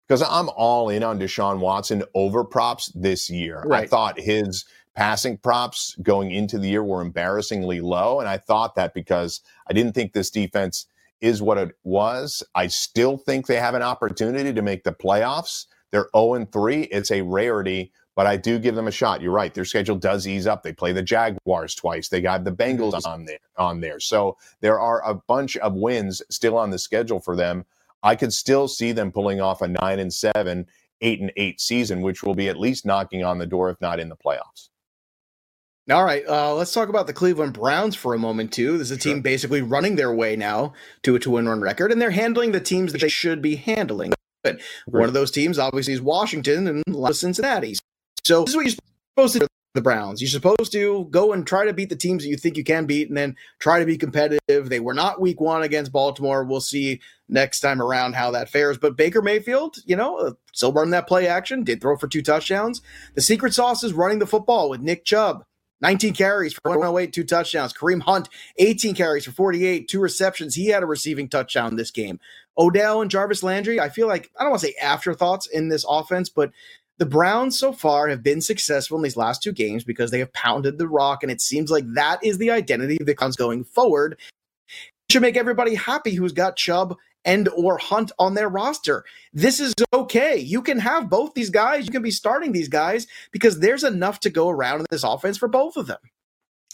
[0.07, 3.63] because I'm all in on Deshaun Watson over props this year.
[3.65, 3.83] Right.
[3.83, 8.19] I thought his passing props going into the year were embarrassingly low.
[8.19, 10.85] And I thought that because I didn't think this defense
[11.19, 12.43] is what it was.
[12.53, 15.65] I still think they have an opportunity to make the playoffs.
[15.91, 16.81] They're 0 3.
[16.83, 19.21] It's a rarity, but I do give them a shot.
[19.21, 19.53] You're right.
[19.53, 20.63] Their schedule does ease up.
[20.63, 22.09] They play the Jaguars twice.
[22.09, 23.99] They got the Bengals on there on there.
[23.99, 27.65] So there are a bunch of wins still on the schedule for them.
[28.03, 30.67] I could still see them pulling off a nine and seven,
[31.01, 33.99] eight and eight season, which will be at least knocking on the door, if not
[33.99, 34.69] in the playoffs.
[35.91, 38.77] All right, uh, let's talk about the Cleveland Browns for a moment too.
[38.77, 42.11] There's a team basically running their way now to a two-win run record, and they're
[42.11, 44.13] handling the teams that they should be handling.
[44.43, 47.75] But one of those teams, obviously, is Washington and a lot of Cincinnati.
[48.23, 48.75] So this is what you're
[49.15, 50.21] supposed to do the Browns.
[50.21, 52.85] You're supposed to go and try to beat the teams that you think you can
[52.85, 54.69] beat and then try to be competitive.
[54.69, 56.43] They were not week one against Baltimore.
[56.43, 58.77] We'll see next time around how that fares.
[58.77, 62.21] But Baker Mayfield, you know, uh, still running that play action, did throw for two
[62.21, 62.81] touchdowns.
[63.15, 65.43] The secret sauce is running the football with Nick Chubb.
[65.81, 67.73] 19 carries for 108, two touchdowns.
[67.73, 70.55] Kareem Hunt, 18 carries for 48, two receptions.
[70.55, 72.21] He had a receiving touchdown this game.
[72.57, 75.83] Odell and Jarvis Landry, I feel like, I don't want to say afterthoughts in this
[75.87, 76.51] offense, but
[76.99, 80.33] the Browns so far have been successful in these last two games because they have
[80.33, 83.63] pounded the rock, and it seems like that is the identity of the Browns going
[83.63, 84.19] forward.
[84.69, 89.05] It should make everybody happy who's got Chubb and or Hunt on their roster.
[89.33, 90.37] This is okay.
[90.37, 91.85] You can have both these guys.
[91.85, 95.37] You can be starting these guys because there's enough to go around in this offense
[95.37, 95.99] for both of them.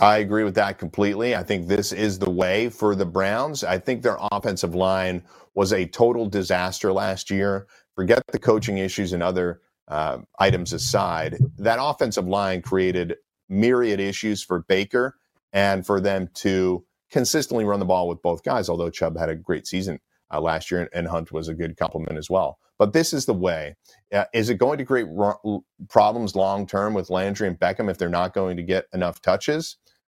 [0.01, 1.35] I agree with that completely.
[1.35, 3.63] I think this is the way for the Browns.
[3.63, 5.23] I think their offensive line
[5.55, 7.67] was a total disaster last year.
[7.95, 13.17] Forget the coaching issues and other uh, items aside, that offensive line created
[13.49, 15.15] myriad issues for Baker
[15.53, 19.35] and for them to consistently run the ball with both guys, although Chubb had a
[19.35, 19.99] great season
[20.33, 22.59] uh, last year and Hunt was a good complement as well.
[22.79, 23.75] But this is the way.
[24.13, 27.97] Uh, is it going to create ro- problems long term with Landry and Beckham if
[27.97, 29.69] they're not going to get enough touches?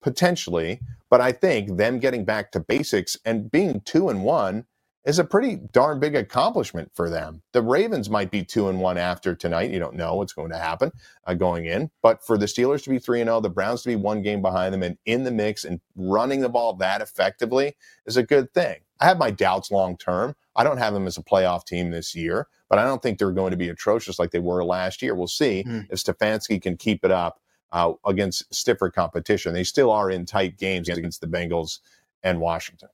[0.02, 4.66] potentially, but I think them getting back to basics and being two and one
[5.06, 7.42] is a pretty darn big accomplishment for them.
[7.54, 9.72] The Ravens might be two and one after tonight.
[9.72, 10.92] You don't know what's going to happen
[11.26, 13.90] uh, going in, but for the Steelers to be three and zero, the Browns to
[13.90, 17.76] be one game behind them and in the mix and running the ball that effectively
[18.06, 18.78] is a good thing.
[19.00, 20.36] I have my doubts long term.
[20.56, 23.32] I don't have them as a playoff team this year, but I don't think they're
[23.32, 25.16] going to be atrocious like they were last year.
[25.16, 25.88] We'll see mm.
[25.90, 27.40] if Stefanski can keep it up
[27.72, 29.54] uh, against stiffer competition.
[29.54, 31.80] They still are in tight games against the Bengals
[32.24, 32.90] and Washington.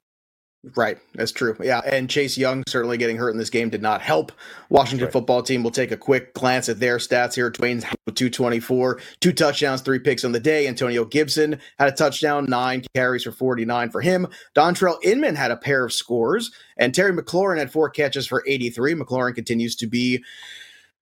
[0.73, 1.56] Right, that's true.
[1.62, 4.32] Yeah, and Chase Young certainly getting hurt in this game did not help.
[4.69, 5.13] Washington right.
[5.13, 7.51] football team will take a quick glance at their stats here.
[7.51, 10.67] Dwayne's 224, two touchdowns, three picks on the day.
[10.67, 14.28] Antonio Gibson had a touchdown, nine carries for 49 for him.
[14.56, 18.95] Dontrelle Inman had a pair of scores, and Terry McLaurin had four catches for 83.
[18.95, 20.23] McLaurin continues to be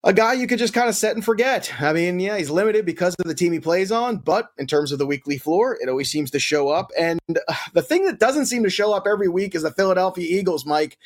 [0.03, 1.71] a guy you could just kind of set and forget.
[1.79, 4.91] I mean, yeah, he's limited because of the team he plays on, but in terms
[4.91, 6.91] of the weekly floor, it always seems to show up.
[6.97, 10.25] And uh, the thing that doesn't seem to show up every week is the Philadelphia
[10.27, 10.97] Eagles, Mike.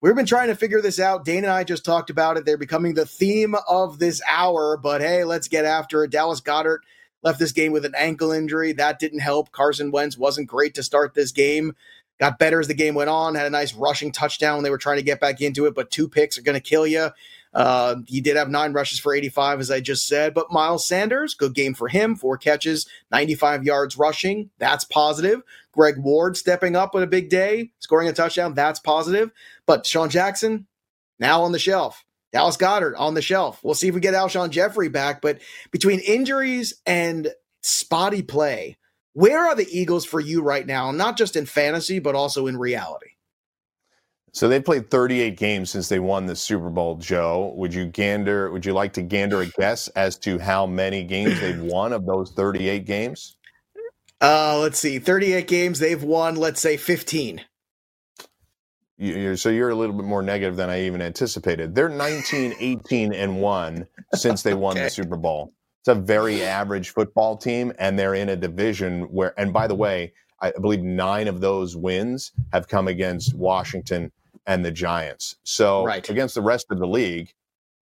[0.00, 1.24] We've been trying to figure this out.
[1.24, 2.44] Dana and I just talked about it.
[2.44, 6.10] They're becoming the theme of this hour, but hey, let's get after it.
[6.10, 6.80] Dallas Goedert
[7.22, 8.72] left this game with an ankle injury.
[8.72, 9.50] That didn't help.
[9.50, 11.74] Carson Wentz wasn't great to start this game.
[12.20, 14.78] Got better as the game went on, had a nice rushing touchdown when they were
[14.78, 17.10] trying to get back into it, but two picks are going to kill you.
[17.56, 20.34] Uh, he did have nine rushes for 85, as I just said.
[20.34, 22.14] But Miles Sanders, good game for him.
[22.14, 24.50] Four catches, 95 yards rushing.
[24.58, 25.40] That's positive.
[25.72, 28.52] Greg Ward stepping up with a big day, scoring a touchdown.
[28.52, 29.30] That's positive.
[29.64, 30.66] But Sean Jackson,
[31.18, 32.04] now on the shelf.
[32.30, 33.60] Dallas Goedert on the shelf.
[33.62, 35.22] We'll see if we get Alshon Jeffery back.
[35.22, 35.40] But
[35.70, 38.76] between injuries and spotty play,
[39.14, 40.90] where are the Eagles for you right now?
[40.90, 43.12] Not just in fantasy, but also in reality.
[44.36, 46.96] So they've played 38 games since they won the Super Bowl.
[46.96, 48.50] Joe, would you gander?
[48.50, 52.04] Would you like to gander a guess as to how many games they've won of
[52.04, 53.38] those 38 games?
[54.20, 56.36] Uh, let's see, 38 games they've won.
[56.36, 57.40] Let's say 15.
[58.98, 61.74] You're, so you're a little bit more negative than I even anticipated.
[61.74, 64.84] They're 19, 18, and one since they won okay.
[64.84, 65.54] the Super Bowl.
[65.80, 69.32] It's a very average football team, and they're in a division where.
[69.40, 74.12] And by the way, I believe nine of those wins have come against Washington
[74.46, 75.36] and the Giants.
[75.42, 76.08] So right.
[76.08, 77.32] against the rest of the league,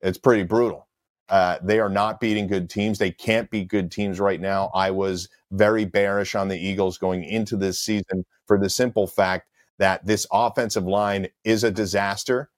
[0.00, 0.88] it's pretty brutal.
[1.29, 2.98] Uh, they are not beating good teams.
[2.98, 4.70] They can't beat good teams right now.
[4.74, 9.48] I was very bearish on the Eagles going into this season for the simple fact
[9.79, 12.50] that this offensive line is a disaster.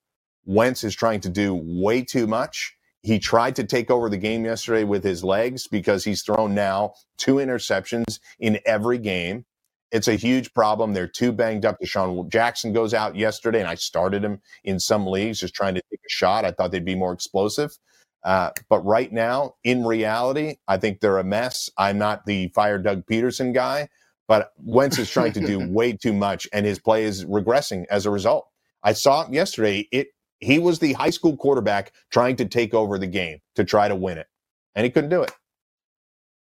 [0.45, 2.75] Wentz is trying to do way too much.
[3.03, 6.93] He tried to take over the game yesterday with his legs because he's thrown now
[7.17, 9.45] two interceptions in every game.
[9.91, 10.93] It's a huge problem.
[10.93, 11.77] They're too banged up.
[11.81, 15.81] DeSean Jackson goes out yesterday, and I started him in some leagues just trying to
[15.89, 16.45] take a shot.
[16.45, 17.77] I thought they'd be more explosive.
[18.23, 21.69] Uh, but right now, in reality, I think they're a mess.
[21.77, 23.87] I'm not the fire Doug Pederson guy,
[24.27, 28.05] but Wentz is trying to do way too much, and his play is regressing as
[28.05, 28.47] a result.
[28.83, 29.87] I saw him yesterday.
[29.91, 30.07] It
[30.39, 33.95] he was the high school quarterback trying to take over the game to try to
[33.95, 34.27] win it,
[34.75, 35.31] and he couldn't do it.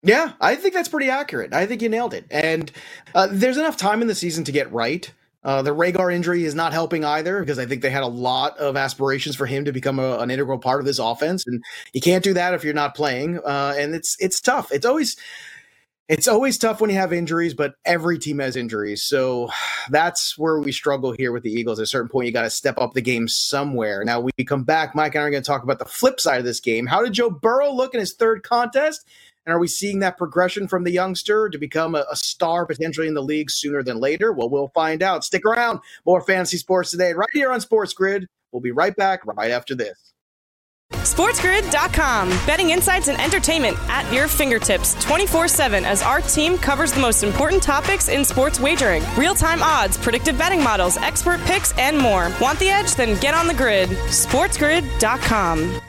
[0.03, 1.53] Yeah, I think that's pretty accurate.
[1.53, 2.27] I think you nailed it.
[2.31, 2.71] And
[3.15, 5.11] uh, there's enough time in the season to get right.
[5.43, 8.59] Uh, the Reagor injury is not helping either because I think they had a lot
[8.59, 12.01] of aspirations for him to become a, an integral part of this offense, and you
[12.01, 13.39] can't do that if you're not playing.
[13.39, 14.73] Uh, and it's it's tough.
[14.73, 15.17] It's always
[16.09, 19.05] it's always tough when you have injuries, but every team has injuries.
[19.05, 19.51] So
[19.89, 21.79] that's where we struggle here with the Eagles.
[21.79, 24.05] At a certain point, you got to step up the game somewhere.
[24.05, 24.97] Now we come back.
[24.97, 26.87] Mike and I are going to talk about the flip side of this game.
[26.87, 29.07] How did Joe Burrow look in his third contest?
[29.47, 33.07] And are we seeing that progression from the youngster to become a, a, star potentially
[33.07, 34.33] in the league sooner than later?
[34.33, 35.25] Well, we'll find out.
[35.25, 35.79] Stick around.
[36.05, 38.27] More fantasy sports today, right here on Sports Grid.
[38.51, 40.13] We'll be right back right after this.
[40.93, 42.29] SportsGrid.com.
[42.47, 47.23] Betting insights and entertainment at your fingertips 24 7 as our team covers the most
[47.23, 52.33] important topics in sports wagering real time odds, predictive betting models, expert picks, and more.
[52.41, 52.95] Want the edge?
[52.95, 53.89] Then get on the grid.
[53.91, 55.81] SportsGrid.com.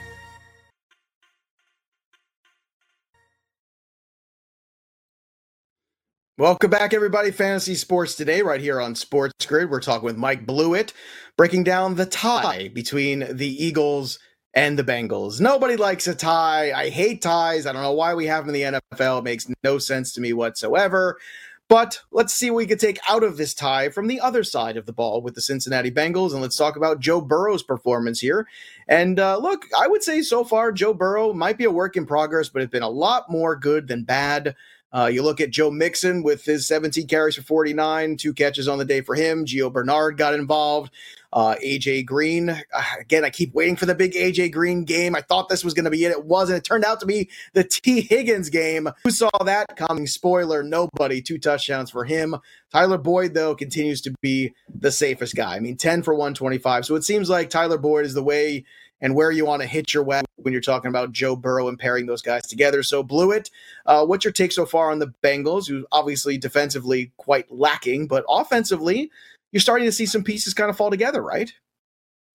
[6.38, 7.32] Welcome back, everybody.
[7.32, 9.70] Fantasy Sports Today, right here on Sports Grid.
[9.70, 10.92] We're talking with Mike Blewitt,
[11.36, 14.20] breaking down the tie between the Eagles
[14.54, 15.40] and the Bengals.
[15.40, 16.70] Nobody likes a tie.
[16.70, 17.66] I hate ties.
[17.66, 19.18] I don't know why we have them in the NFL.
[19.18, 21.18] It makes no sense to me whatsoever.
[21.66, 24.76] But let's see what we could take out of this tie from the other side
[24.76, 26.32] of the ball with the Cincinnati Bengals.
[26.32, 28.46] And let's talk about Joe Burrow's performance here.
[28.86, 32.06] And uh, look, I would say so far, Joe Burrow might be a work in
[32.06, 34.54] progress, but it's been a lot more good than bad.
[34.92, 38.78] Uh, you look at Joe Mixon with his 17 carries for 49, two catches on
[38.78, 39.44] the day for him.
[39.44, 40.92] Gio Bernard got involved.
[41.30, 45.14] Uh, AJ Green, uh, again, I keep waiting for the big AJ Green game.
[45.14, 46.10] I thought this was going to be it.
[46.10, 46.58] It wasn't.
[46.58, 48.88] It turned out to be the Tee Higgins game.
[49.04, 50.06] Who saw that coming?
[50.06, 51.20] Spoiler, nobody.
[51.20, 52.36] Two touchdowns for him.
[52.72, 55.56] Tyler Boyd, though, continues to be the safest guy.
[55.56, 56.86] I mean, 10 for 125.
[56.86, 58.64] So it seems like Tyler Boyd is the way
[59.00, 61.78] and where you want to hit your web when you're talking about Joe Burrow and
[61.78, 62.82] pairing those guys together.
[62.82, 63.50] So, Blewitt,
[63.86, 68.24] uh, what's your take so far on the Bengals, who obviously defensively quite lacking, but
[68.28, 69.10] offensively,
[69.52, 71.52] you're starting to see some pieces kind of fall together, right?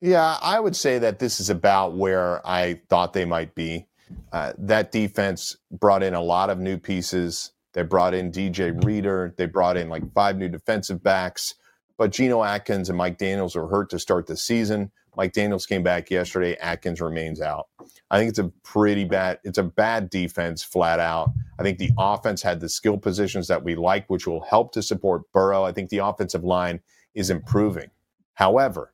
[0.01, 3.87] Yeah, I would say that this is about where I thought they might be.
[4.31, 7.51] Uh, that defense brought in a lot of new pieces.
[7.73, 9.33] They brought in DJ Reader.
[9.37, 11.55] They brought in like five new defensive backs.
[11.97, 14.91] But Geno Atkins and Mike Daniels were hurt to start the season.
[15.15, 16.55] Mike Daniels came back yesterday.
[16.57, 17.67] Atkins remains out.
[18.09, 19.39] I think it's a pretty bad.
[19.43, 21.31] It's a bad defense, flat out.
[21.59, 24.81] I think the offense had the skill positions that we like, which will help to
[24.81, 25.63] support Burrow.
[25.63, 26.79] I think the offensive line
[27.13, 27.91] is improving.
[28.33, 28.93] However,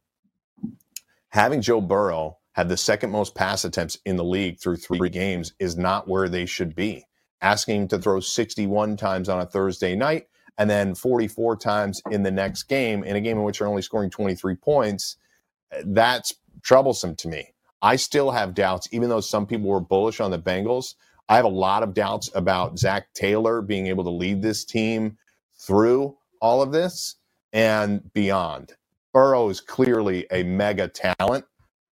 [1.30, 5.54] having Joe Burrow have the second most pass attempts in the league through three games
[5.60, 7.06] is not where they should be.
[7.42, 10.28] Asking him to throw 61 times on a Thursday night
[10.58, 13.82] and then 44 times in the next game, in a game in which they're only
[13.82, 15.16] scoring 23 points
[15.86, 17.54] that's troublesome to me.
[17.82, 20.96] I still have doubts, even though some people were bullish on the Bengals.
[21.30, 25.18] I have a lot of doubts about Zac Taylor being able to lead this team
[25.60, 27.16] through all of this
[27.54, 28.74] and beyond.
[29.14, 31.46] Burrow is clearly a mega talent,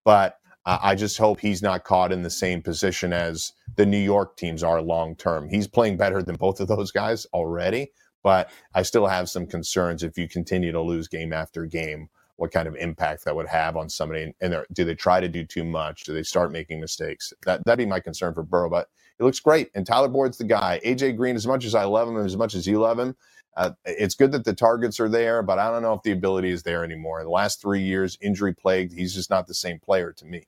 [0.03, 4.35] but I just hope he's not caught in the same position as the New York
[4.35, 5.49] teams are long term.
[5.49, 10.03] He's playing better than both of those guys already, but I still have some concerns
[10.03, 13.75] if you continue to lose game after game what kind of impact that would have
[13.75, 14.33] on somebody.
[14.41, 16.03] And do they try to do too much?
[16.03, 17.33] Do they start making mistakes?
[17.45, 18.69] That that'd be my concern for Burrow.
[18.69, 18.87] But
[19.19, 20.79] it looks great, and Tyler Boyd's the guy.
[20.85, 23.15] AJ Green, as much as I love him, as much as you love him,
[23.57, 26.51] uh, it's good that the targets are there, but I don't know if the ability
[26.51, 27.23] is there anymore.
[27.23, 30.43] The last three years, injury plagued, he's just not the same player to me.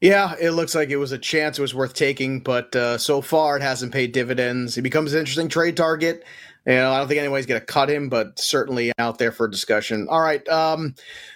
[0.00, 3.20] Yeah, it looks like it was a chance it was worth taking, but uh, so
[3.20, 4.74] far it hasn't paid dividends.
[4.74, 6.24] He becomes an interesting trade target.
[6.66, 9.46] You know, I don't think anybody's going to cut him, but certainly out there for
[9.46, 10.06] discussion.
[10.08, 10.94] All right, um,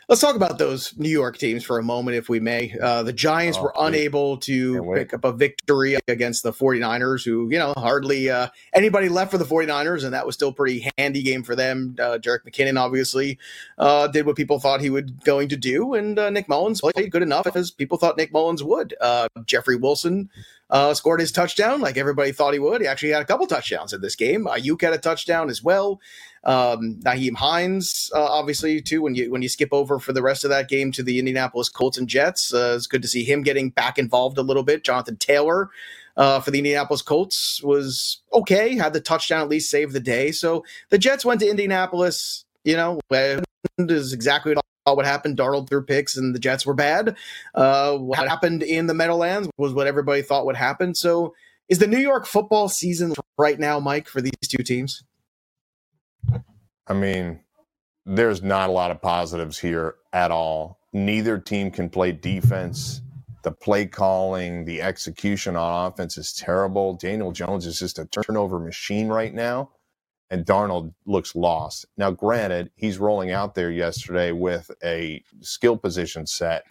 [0.09, 2.75] let's talk about those New York teams for a moment, if we may.
[2.81, 7.51] Uh, the Giants oh, were unable to pick up a victory against the 49ers, who,
[7.51, 11.23] you know, hardly uh, anybody left for the 49ers, and that was still pretty handy
[11.23, 11.95] game for them.
[11.99, 13.39] Uh, Jerick McKinnon obviously
[13.77, 17.11] uh, did what people thought he would going to do, and uh, Nick Mullens played
[17.11, 18.95] good enough as people thought Nick Mullens would.
[18.99, 20.31] Uh, Jeffrey Wilson
[20.71, 22.81] uh, scored his touchdown like everybody thought he would.
[22.81, 24.45] He actually had a couple touchdowns in this game.
[24.45, 26.01] Aiyuk had a touchdown as well.
[26.45, 29.03] Um, Nyheim Hines, uh, obviously, too.
[29.03, 31.69] When you when you skip over for the rest of that game to the Indianapolis
[31.69, 34.85] Colts and Jets, uh, it's good to see him getting back involved a little bit.
[34.85, 35.71] Jonathan Taylor.
[36.17, 40.33] Uh, for the Indianapolis Colts was okay, had the touchdown at least save the day.
[40.33, 42.99] So the Jets went to Indianapolis, you know,
[43.79, 44.65] is exactly what
[44.97, 45.37] what happened.
[45.37, 47.17] Darnold threw picks and the Jets were bad.
[47.55, 50.95] Uh, what happened in the Meadowlands was what everybody thought would happen.
[50.95, 51.35] So,
[51.69, 55.05] is the New York football season right now, Mike, for these two teams?
[56.87, 57.41] I mean,
[58.07, 60.79] there's not a lot of positives here at all.
[60.95, 63.03] Neither team can play defense.
[63.43, 66.95] The play calling, the execution on offense is terrible.
[66.95, 69.71] Daniel Jones is just a turnover machine right now
[70.31, 71.87] and Darnold looks lost.
[71.97, 76.65] Now, granted, he's rolling out there yesterday with a skill position set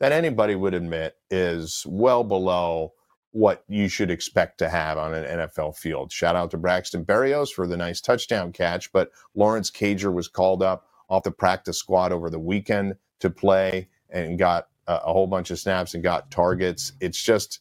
[0.00, 2.92] that anybody would admit is well below
[3.32, 6.10] what you should expect to have on an NFL field.
[6.10, 10.62] Shout out to Braxton Berrios for the nice touchdown catch, but Lawrence Cager was called
[10.62, 15.50] up off the practice squad over the weekend to play and got a, whole bunch
[15.50, 16.92] of snaps and got targets.
[17.00, 17.60] It's just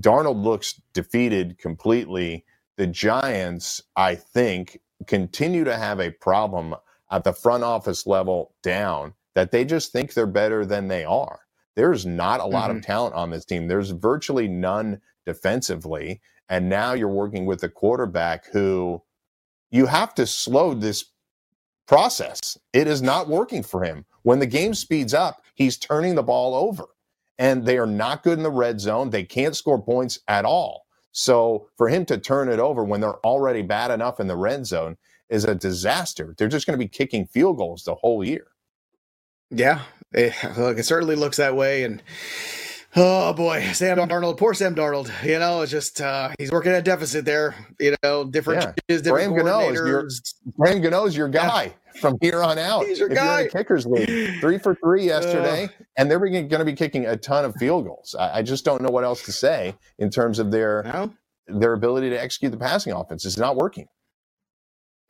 [0.00, 2.44] Darnold looks defeated completely
[2.78, 6.76] the Giants, I think, continue to have a problem
[7.10, 11.40] at the front office level down that they just think they're better than they are.
[11.74, 12.78] There's not a lot mm-hmm.
[12.78, 13.66] of talent on this team.
[13.68, 16.20] There's virtually none defensively.
[16.48, 19.02] And now you're working with a quarterback who
[19.70, 21.04] you have to slow this
[21.86, 22.56] process.
[22.72, 24.04] It is not working for him.
[24.22, 26.86] When the game speeds up, he's turning the ball over.
[27.38, 29.10] And they are not good in the red zone.
[29.10, 30.87] They can't score points at all.
[31.12, 34.66] So for him to turn it over when they're already bad enough in the red
[34.66, 34.96] zone
[35.30, 36.34] is a disaster.
[36.38, 38.48] They're just going to be kicking field goals the whole year.
[39.50, 42.02] Yeah, it, look, it certainly looks that way, and
[42.96, 45.10] oh boy, Sam Darnold, poor Sam Darnold.
[45.24, 47.54] You know, it's just uh, he's working at deficit there.
[47.78, 48.98] You know, different yeah.
[48.98, 50.08] different Graham your
[50.56, 51.64] Graham Gano is your guy.
[51.64, 52.86] Yeah from here on out.
[52.86, 53.48] He's your if guy.
[53.48, 57.44] Kickers league, three for three yesterday, uh, and they're going to be kicking a ton
[57.44, 58.14] of field goals.
[58.16, 60.84] I, I, just don't know what else to say in terms of their.
[60.84, 61.12] No?
[61.48, 63.88] their ability to execute the passing offense is not working.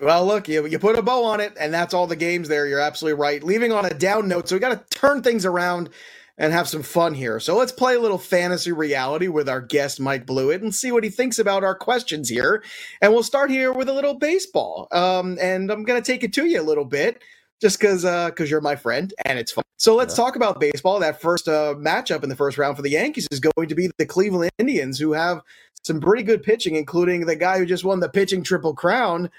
[0.01, 2.69] Well, look, you, you put a bow on it, and that's all the games there.
[2.69, 3.43] You're absolutely right.
[3.43, 5.91] Leaving on a down note, so we got to turn things around
[6.39, 7.41] and have some fun here.
[7.41, 11.05] So let's play a little fantasy reality with our guest, Mike Blewitt, and see what
[11.05, 12.63] he thinks about our questions here.
[13.03, 14.89] And we'll start here with a little baseball.
[14.93, 17.23] Um, and I'm going to take it to you a little bit
[17.61, 19.65] just because because uh, you're my friend and it's fun.
[19.79, 20.25] So let's yeah.
[20.25, 21.01] talk about baseball.
[21.01, 23.91] That first uh, matchup in the first round for the Yankees is going to be
[23.99, 25.41] the Cleveland Indians, who have
[25.83, 29.31] some pretty good pitching, including the guy who just won the pitching triple crown.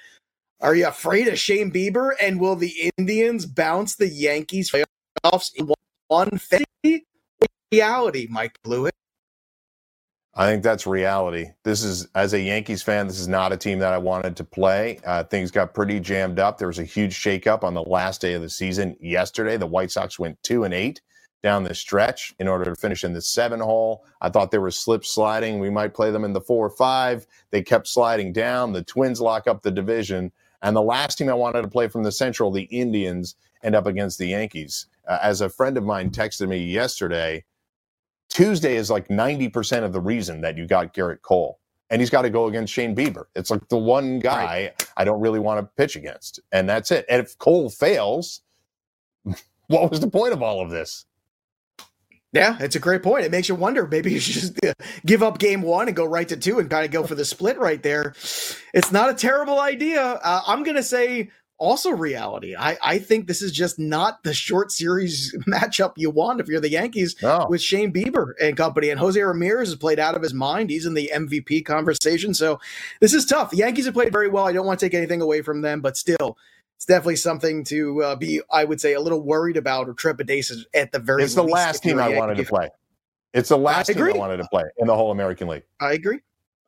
[0.61, 2.11] Are you afraid of Shane Bieber?
[2.21, 5.67] And will the Indians bounce the Yankees playoffs in
[6.09, 7.05] one fifty?
[7.71, 8.91] Reality, Mike Blewitt.
[10.33, 11.47] I think that's reality.
[11.63, 14.43] This is, as a Yankees fan, this is not a team that I wanted to
[14.43, 14.99] play.
[15.05, 16.57] Uh, things got pretty jammed up.
[16.57, 19.57] There was a huge shakeup on the last day of the season yesterday.
[19.57, 21.01] The White Sox went two and eight
[21.43, 24.03] down the stretch in order to finish in the seven hole.
[24.21, 25.59] I thought there was slip sliding.
[25.59, 27.27] We might play them in the four or five.
[27.51, 28.73] They kept sliding down.
[28.73, 30.31] The Twins lock up the division.
[30.61, 33.85] And the last team I wanted to play from the Central, the Indians, end up
[33.85, 34.87] against the Yankees.
[35.09, 37.43] Uh, as a friend of mine texted me yesterday,
[38.29, 41.59] Tuesday is like 90% of the reason that you got Gerrit Cole.
[41.89, 43.25] And he's got to go against Shane Bieber.
[43.35, 44.89] It's like the one guy right.
[44.95, 46.39] I don't really want to pitch against.
[46.51, 47.05] And that's it.
[47.09, 48.41] And if Cole fails,
[49.67, 51.05] what was the point of all of this?
[52.31, 53.25] Yeah, it's a great point.
[53.25, 53.87] It makes you wonder.
[53.87, 56.69] Maybe you should just uh, give up game one and go right to two and
[56.69, 58.13] kind of go for the split right there.
[58.71, 60.01] It's not a terrible idea.
[60.03, 62.55] Uh, I'm going to say also reality.
[62.55, 66.59] I, I think this is just not the short series matchup you want if you're
[66.59, 67.45] the Yankees no.
[67.49, 68.89] with Shane Bieber and company.
[68.89, 70.69] And Jose Ramirez has played out of his mind.
[70.69, 72.33] He's in the MVP conversation.
[72.33, 72.59] So
[73.01, 73.51] this is tough.
[73.51, 74.47] The Yankees have played very well.
[74.47, 76.37] I don't want to take anything away from them, but still,
[76.77, 80.63] it's definitely something to uh, be, I would say, a little worried about or trepidatious
[80.73, 82.69] at the very It's the last team I wanted to play.
[83.33, 85.63] It's the last I team I wanted to play in the whole American League.
[85.79, 86.19] I agree.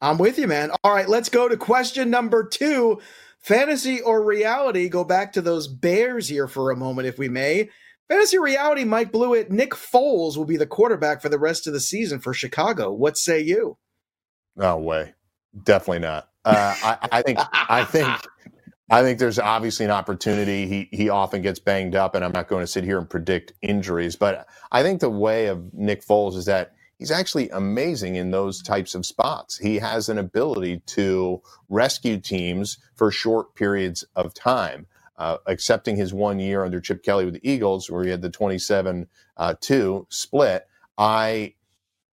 [0.01, 0.71] I'm with you, man.
[0.83, 2.99] All right, let's go to question number two.
[3.41, 4.87] Fantasy or reality?
[4.89, 7.69] Go back to those Bears here for a moment, if we may.
[8.07, 11.79] Fantasy reality, Mike Blewitt, Nick Foles will be the quarterback for the rest of the
[11.79, 12.91] season for Chicago.
[12.91, 13.77] What say you?
[14.55, 15.13] No way.
[15.63, 16.27] Definitely not.
[16.43, 18.07] Uh, I, I think I think
[18.89, 20.67] I think there's obviously an opportunity.
[20.67, 23.53] He he often gets banged up, and I'm not going to sit here and predict
[23.61, 28.30] injuries, but I think the way of Nick Foles is that he's actually amazing in
[28.30, 29.58] those types of spots.
[29.58, 34.86] He has an ability to rescue teams for short periods of time.
[35.18, 38.30] Uh, accepting his one year under Chip Kelly with the Eagles, where he had the
[38.30, 41.56] 27 uh, 2 split, I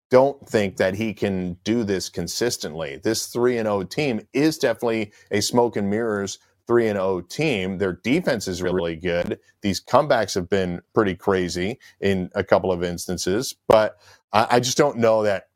[0.09, 2.97] don't think that he can do this consistently.
[2.97, 7.79] This 3 and 0 team is definitely a smoke and mirrors 3 and 0 team.
[7.79, 9.39] Their defense is really good.
[9.63, 13.99] These comebacks have been pretty crazy in a couple of instances, but
[14.33, 15.49] I, I just don't know that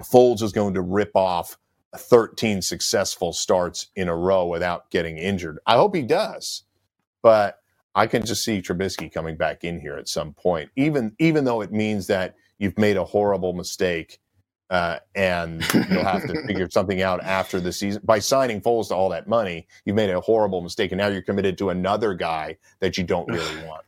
[0.00, 1.58] Foles is going to rip off
[1.96, 5.58] 13 successful starts in a row without getting injured.
[5.66, 6.64] I hope he does,
[7.22, 7.60] but
[7.94, 11.62] I can just see Trubisky coming back in here at some point, even even though
[11.62, 14.20] it means that you've made a horrible mistake
[14.72, 18.00] uh, and you'll have to figure something out after the season.
[18.02, 21.20] By signing Foles to all that money, you've made a horrible mistake, and now you're
[21.20, 23.84] committed to another guy that you don't really want.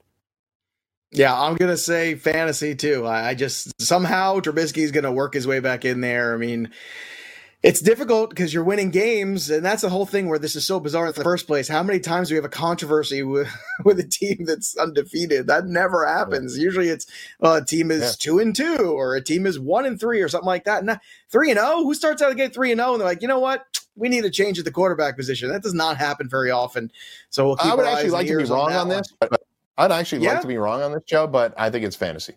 [1.10, 3.06] Yeah, I'm gonna say fantasy too.
[3.06, 6.34] I, I just somehow Trubisky's gonna work his way back in there.
[6.34, 6.70] I mean,
[7.64, 10.78] it's difficult because you're winning games, and that's the whole thing where this is so
[10.78, 11.66] bizarre in the first place.
[11.66, 13.48] How many times do we have a controversy with,
[13.86, 15.46] with a team that's undefeated?
[15.46, 16.58] That never happens.
[16.58, 16.64] Yeah.
[16.64, 17.06] Usually, it's
[17.42, 18.12] uh, a team is yeah.
[18.18, 20.82] two and two, or a team is one and three, or something like that.
[20.82, 21.00] And
[21.30, 21.84] three and zero, oh?
[21.84, 23.64] who starts out the gate three and zero, and they're like, you know what?
[23.96, 25.48] We need a change at the quarterback position.
[25.48, 26.92] That does not happen very often.
[27.30, 29.10] So we'll I would actually like to be wrong on, on this.
[29.78, 30.34] I'd actually yeah.
[30.34, 32.34] like to be wrong on this show, but I think it's fantasy.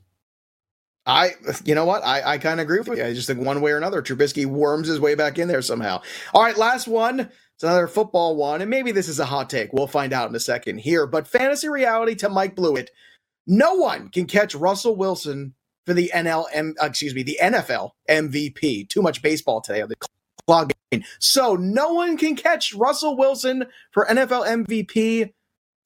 [1.08, 1.32] I,
[1.64, 2.04] you know what?
[2.06, 3.04] I, I kind of agree with you.
[3.04, 6.02] I just think one way or another, Trubisky worms his way back in there somehow.
[6.34, 7.32] All right, last one.
[7.56, 9.74] It's another football one, and maybe this is a hot take.
[9.74, 11.08] We'll find out in a second here.
[11.08, 12.90] But fantasy reality to Mike Blewitt:
[13.48, 15.56] no one can catch Russell Wilson
[15.88, 18.90] for the NLM, excuse me, the NFL MVP.
[18.90, 19.96] Too much baseball today on the
[20.46, 20.74] clock.
[21.20, 25.34] So no one can catch Russell Wilson for NFL MVP.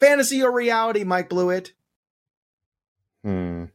[0.02, 1.72] Fantasy or reality, Mike Blewitt?
[3.24, 3.66] Hmm.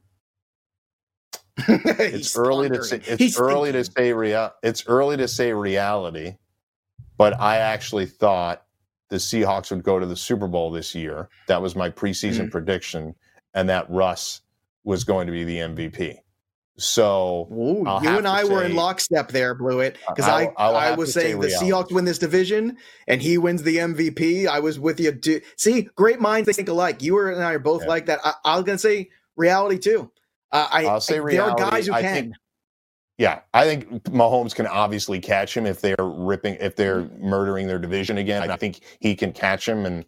[1.69, 3.93] it's early to say it's He's early thinking.
[3.93, 6.37] to say real it's early to say reality,
[7.17, 8.63] but I actually thought
[9.09, 11.29] the Seahawks would go to the Super Bowl this year.
[11.49, 12.49] That was my preseason mm-hmm.
[12.49, 13.15] prediction,
[13.55, 14.43] and that Russ
[14.85, 16.19] was going to be the MVP.
[16.79, 20.95] So Ooh, you and I say, were in lockstep there, Blewitt, because I I, I
[20.95, 22.77] was saying the Seahawks win this division
[23.09, 24.47] and he wins the MVP.
[24.47, 25.19] I was with you.
[25.57, 27.01] See, great minds think alike.
[27.03, 27.89] You and I are both yeah.
[27.89, 28.21] like that.
[28.25, 30.11] I, I was gonna say reality too.
[30.53, 31.57] Uh, I, will say reality.
[31.57, 32.15] There are guys who I can.
[32.15, 32.35] Think,
[33.19, 37.79] Yeah, I think Mahomes can obviously catch him if they're ripping, if they're murdering their
[37.79, 38.49] division again.
[38.51, 39.87] I think he can catch him.
[39.87, 40.05] And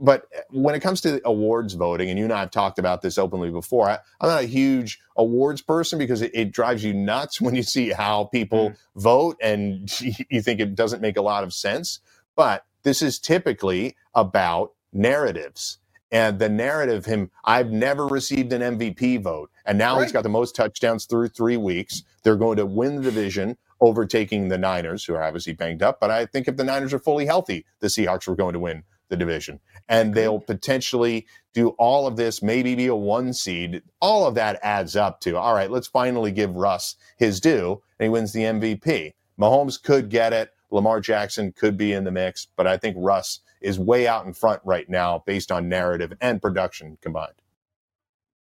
[0.00, 3.18] but when it comes to awards voting, and you and I have talked about this
[3.18, 7.40] openly before, I, am not a huge awards person because it, it, drives you nuts
[7.40, 8.76] when you see how people mm.
[8.96, 9.88] vote, and
[10.30, 12.00] you think it doesn't make a lot of sense.
[12.34, 15.78] But this is typically about narratives
[16.12, 20.04] and the narrative him i've never received an mvp vote and now right.
[20.04, 22.02] he's got the most touchdowns through three weeks.
[22.24, 26.10] They're going to win the division overtaking the niners who are obviously banged up but
[26.10, 29.16] i think if the niners are fully healthy the seahawks were going to win the
[29.18, 29.60] division.
[29.88, 33.82] And they'll potentially do all of this maybe be a one seed.
[34.00, 38.06] All of that adds up to all right let's finally give russ his due and
[38.06, 42.48] he wins the mvp mahomes could get it lamar jackson could be in the mix
[42.56, 46.42] but i think russ is way out in front right now based on narrative and
[46.42, 47.32] production combined.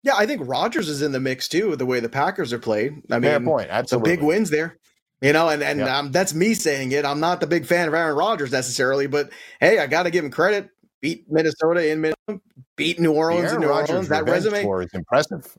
[0.04, 2.60] Yeah, I think Rodgers is in the mix too, with the way the Packers are
[2.60, 3.04] played.
[3.12, 3.70] I mean, Fair point.
[3.70, 4.10] Absolutely.
[4.10, 4.78] Some big wins there.
[5.22, 5.90] You know, and and yep.
[5.90, 7.06] um, that's me saying it.
[7.06, 9.30] I'm not the big fan of Aaron Rodgers necessarily, but
[9.60, 10.70] hey, I got to give him credit.
[11.00, 12.42] Beat Minnesota in Minnesota,
[12.76, 14.10] beat New Orleans in New Rodgers Orleans.
[14.10, 15.56] That resume is impressive,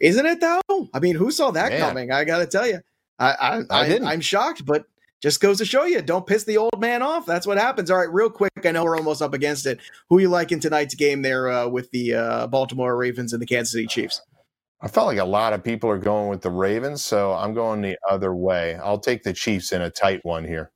[0.00, 0.40] isn't it?
[0.40, 1.80] Though, I mean, who saw that Man.
[1.80, 2.12] coming?
[2.12, 2.80] I got to tell you,
[3.18, 4.84] I I, I, I I'm shocked, but
[5.20, 7.26] just goes to show you, don't piss the old man off.
[7.26, 7.90] That's what happens.
[7.90, 8.52] All right, real quick.
[8.64, 9.80] I know we're almost up against it.
[10.08, 13.46] Who you like in tonight's game there uh, with the uh, Baltimore Ravens and the
[13.46, 14.20] Kansas City Chiefs?
[14.80, 17.82] I felt like a lot of people are going with the Ravens, so I'm going
[17.82, 18.76] the other way.
[18.76, 20.70] I'll take the Chiefs in a tight one here.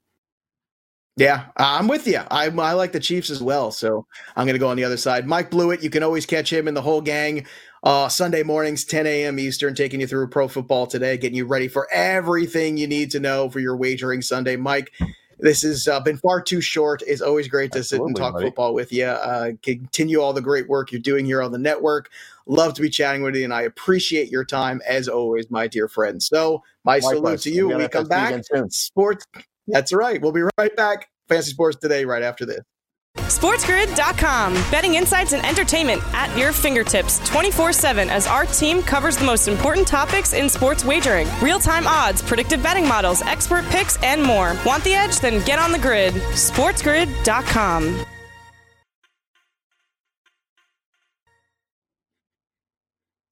[1.16, 2.20] Yeah, I'm with you.
[2.30, 4.97] I, I like the Chiefs as well, so I'm going to go on the other
[4.97, 5.26] side.
[5.26, 7.47] Mike Blewitt, you can always catch him and the whole gang
[7.83, 9.39] uh, Sunday mornings, 10 a.m.
[9.39, 13.20] Eastern, taking you through pro football today, getting you ready for everything you need to
[13.20, 14.57] know for your wagering Sunday.
[14.57, 14.93] Mike,
[15.39, 17.03] this has uh, been far too short.
[17.07, 18.47] It's always great to Absolutely, sit and talk buddy.
[18.47, 19.07] football with you.
[19.07, 22.11] Uh, continue all the great work you're doing here on the network.
[22.47, 25.89] Love to be chatting with you, and I appreciate your time as always, my dear
[25.89, 26.22] friend.
[26.22, 27.11] So, my Likewise.
[27.12, 27.76] salute to you.
[27.76, 28.43] We come back.
[28.70, 29.26] Sports.
[29.66, 30.20] That's right.
[30.20, 31.09] We'll be right back.
[31.28, 32.61] Fantasy Sports today, right after this.
[33.42, 34.54] SportsGrid.com.
[34.70, 39.48] Betting insights and entertainment at your fingertips 24 7 as our team covers the most
[39.48, 44.56] important topics in sports wagering real time odds, predictive betting models, expert picks, and more.
[44.64, 45.18] Want the edge?
[45.20, 46.14] Then get on the grid.
[46.14, 48.04] SportsGrid.com.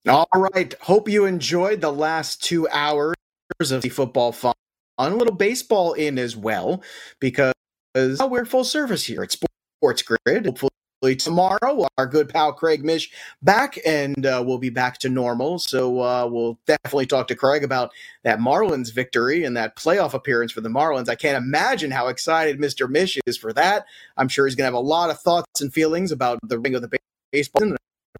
[0.07, 0.73] All right.
[0.81, 3.15] Hope you enjoyed the last two hours
[3.59, 4.53] of the football fun.
[4.97, 6.83] A little baseball in as well,
[7.19, 7.53] because
[7.95, 9.50] we're full service here at Sports.
[9.81, 10.45] Sports Grid.
[10.45, 13.09] Hopefully tomorrow, our good pal Craig Mish
[13.41, 15.57] back, and uh, we'll be back to normal.
[15.57, 17.89] So uh, we'll definitely talk to Craig about
[18.23, 21.09] that Marlins victory and that playoff appearance for the Marlins.
[21.09, 22.87] I can't imagine how excited Mr.
[22.87, 23.85] Mish is for that.
[24.17, 26.75] I'm sure he's going to have a lot of thoughts and feelings about the ring
[26.75, 26.99] of the
[27.31, 27.75] baseball.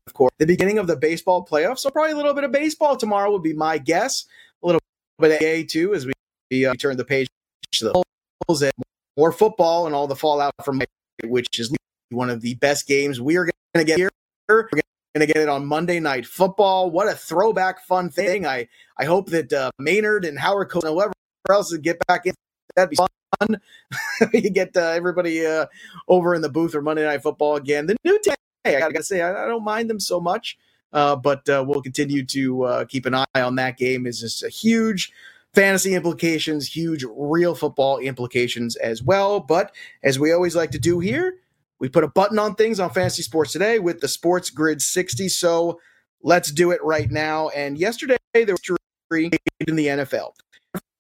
[0.07, 1.79] Of course, the beginning of the baseball playoffs.
[1.79, 4.25] So probably a little bit of baseball tomorrow would be my guess.
[4.63, 4.81] A little
[5.19, 6.07] bit of A too as
[6.49, 7.27] we uh, turn the page
[7.73, 8.03] to the
[8.47, 8.73] polls and
[9.15, 10.81] more football and all the fallout from
[11.25, 11.73] which is
[12.09, 14.09] one of the best games we are going to get here.
[14.49, 14.81] We're going
[15.15, 16.91] to get it on Monday Night Football.
[16.91, 18.45] What a throwback, fun thing!
[18.45, 18.67] I
[18.97, 21.13] I hope that uh, Maynard and Howard Cole, whoever
[21.49, 22.33] else, get back in.
[22.75, 23.61] That'd be fun.
[24.33, 25.65] you get uh, everybody uh,
[26.07, 27.87] over in the booth for Monday Night Football again.
[27.87, 30.57] The new team, I gotta say, I, I don't mind them so much.
[30.93, 34.05] Uh, but uh, we'll continue to uh, keep an eye on that game.
[34.05, 35.11] Is just a huge
[35.53, 39.39] fantasy implications, huge real football implications as well.
[39.39, 39.73] But
[40.03, 41.35] as we always like to do here,
[41.79, 45.29] we put a button on things on fantasy sports today with the Sports Grid 60.
[45.29, 45.79] So
[46.21, 47.49] let's do it right now.
[47.49, 48.77] And yesterday there was
[49.09, 49.31] three
[49.67, 50.33] in the NFL.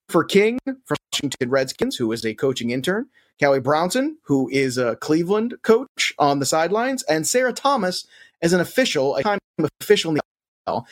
[0.09, 3.05] For King from Washington Redskins, who is a coaching intern,
[3.39, 8.05] Callie Brownson, who is a Cleveland coach on the sidelines, and Sarah Thomas
[8.41, 9.39] as an official, a time
[9.79, 10.21] official in the
[10.67, 10.85] NFL.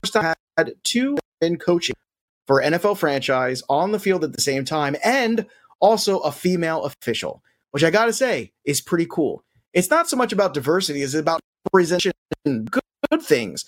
[0.00, 1.96] First time had two in coaching
[2.46, 5.46] for NFL franchise on the field at the same time and
[5.80, 9.44] also a female official, which I got to say is pretty cool.
[9.72, 11.40] It's not so much about diversity, it's about
[11.72, 12.12] representation,
[12.44, 13.64] good, good things.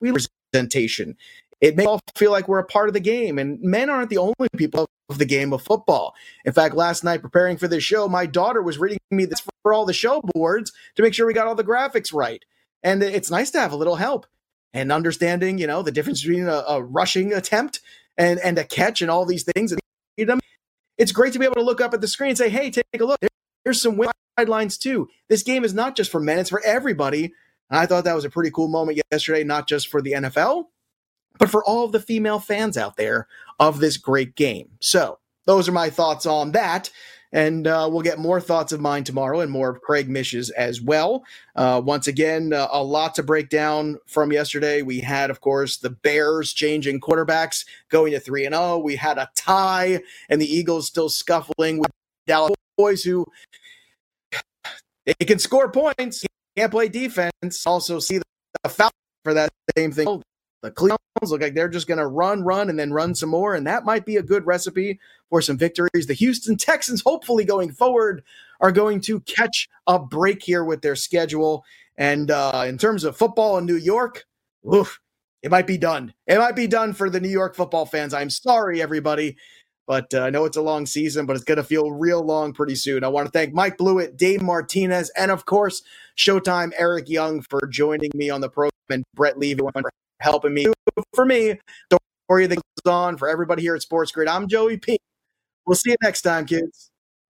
[0.00, 0.12] We
[0.52, 1.16] representation.
[1.60, 4.18] It makes all feel like we're a part of the game, and men aren't the
[4.18, 6.14] only people of the game of football.
[6.44, 9.72] In fact, last night preparing for this show, my daughter was reading me this for
[9.72, 12.44] all the show boards to make sure we got all the graphics right.
[12.82, 14.26] And it's nice to have a little help
[14.74, 17.80] and understanding, you know, the difference between a, a rushing attempt
[18.18, 19.74] and and a catch and all these things.
[20.98, 22.84] It's great to be able to look up at the screen and say, "Hey, take
[22.98, 23.18] a look.
[23.64, 24.00] There's some
[24.38, 25.08] guidelines too.
[25.28, 27.32] This game is not just for men; it's for everybody."
[27.70, 30.66] And I thought that was a pretty cool moment yesterday, not just for the NFL,
[31.38, 33.26] but for all of the female fans out there
[33.58, 34.70] of this great game.
[34.80, 36.90] So those are my thoughts on that.
[37.36, 40.80] And uh, we'll get more thoughts of mine tomorrow and more of Craig Mish's as
[40.80, 41.22] well.
[41.54, 44.80] Uh, once again, uh, a lot to break down from yesterday.
[44.80, 48.78] We had, of course, the Bears changing quarterbacks, going to 3 and 0.
[48.78, 51.90] We had a tie, and the Eagles still scuffling with
[52.26, 53.26] Dallas Boys, who
[55.04, 56.24] they can score points,
[56.56, 57.66] can't play defense.
[57.66, 58.90] Also, see the foul
[59.24, 60.22] for that same thing.
[60.66, 60.98] The Clowns
[61.30, 63.84] look like they're just going to run, run, and then run some more, and that
[63.84, 64.98] might be a good recipe
[65.30, 66.06] for some victories.
[66.08, 68.24] The Houston Texans, hopefully going forward,
[68.60, 71.64] are going to catch a break here with their schedule.
[71.96, 74.24] And uh, in terms of football in New York,
[74.74, 75.00] oof,
[75.42, 76.14] it might be done.
[76.26, 78.12] It might be done for the New York football fans.
[78.12, 79.36] I'm sorry, everybody.
[79.86, 82.52] But uh, I know it's a long season, but it's going to feel real long
[82.52, 83.04] pretty soon.
[83.04, 85.84] I want to thank Mike Blewitt, Dane Martinez, and of course,
[86.18, 89.62] Showtime Eric Young for joining me on the program, and Brett Levy
[90.20, 90.66] helping me.
[91.14, 91.58] For me,
[92.26, 94.28] story that goes on for everybody here at Sports Grid.
[94.28, 94.98] I'm Joey P.
[95.66, 96.90] We'll see you next time, kids.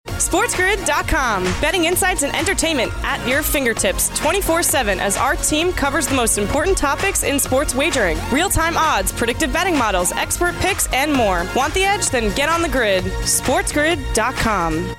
[0.08, 1.44] SportsGrid.com.
[1.62, 6.38] Betting insights and entertainment at your fingertips 24 7 as our team covers the most
[6.38, 11.46] important topics in sports wagering real time odds, predictive betting models, expert picks, and more.
[11.56, 12.10] Want the edge?
[12.10, 13.04] Then get on the grid.
[13.04, 14.96] SportsGrid.com.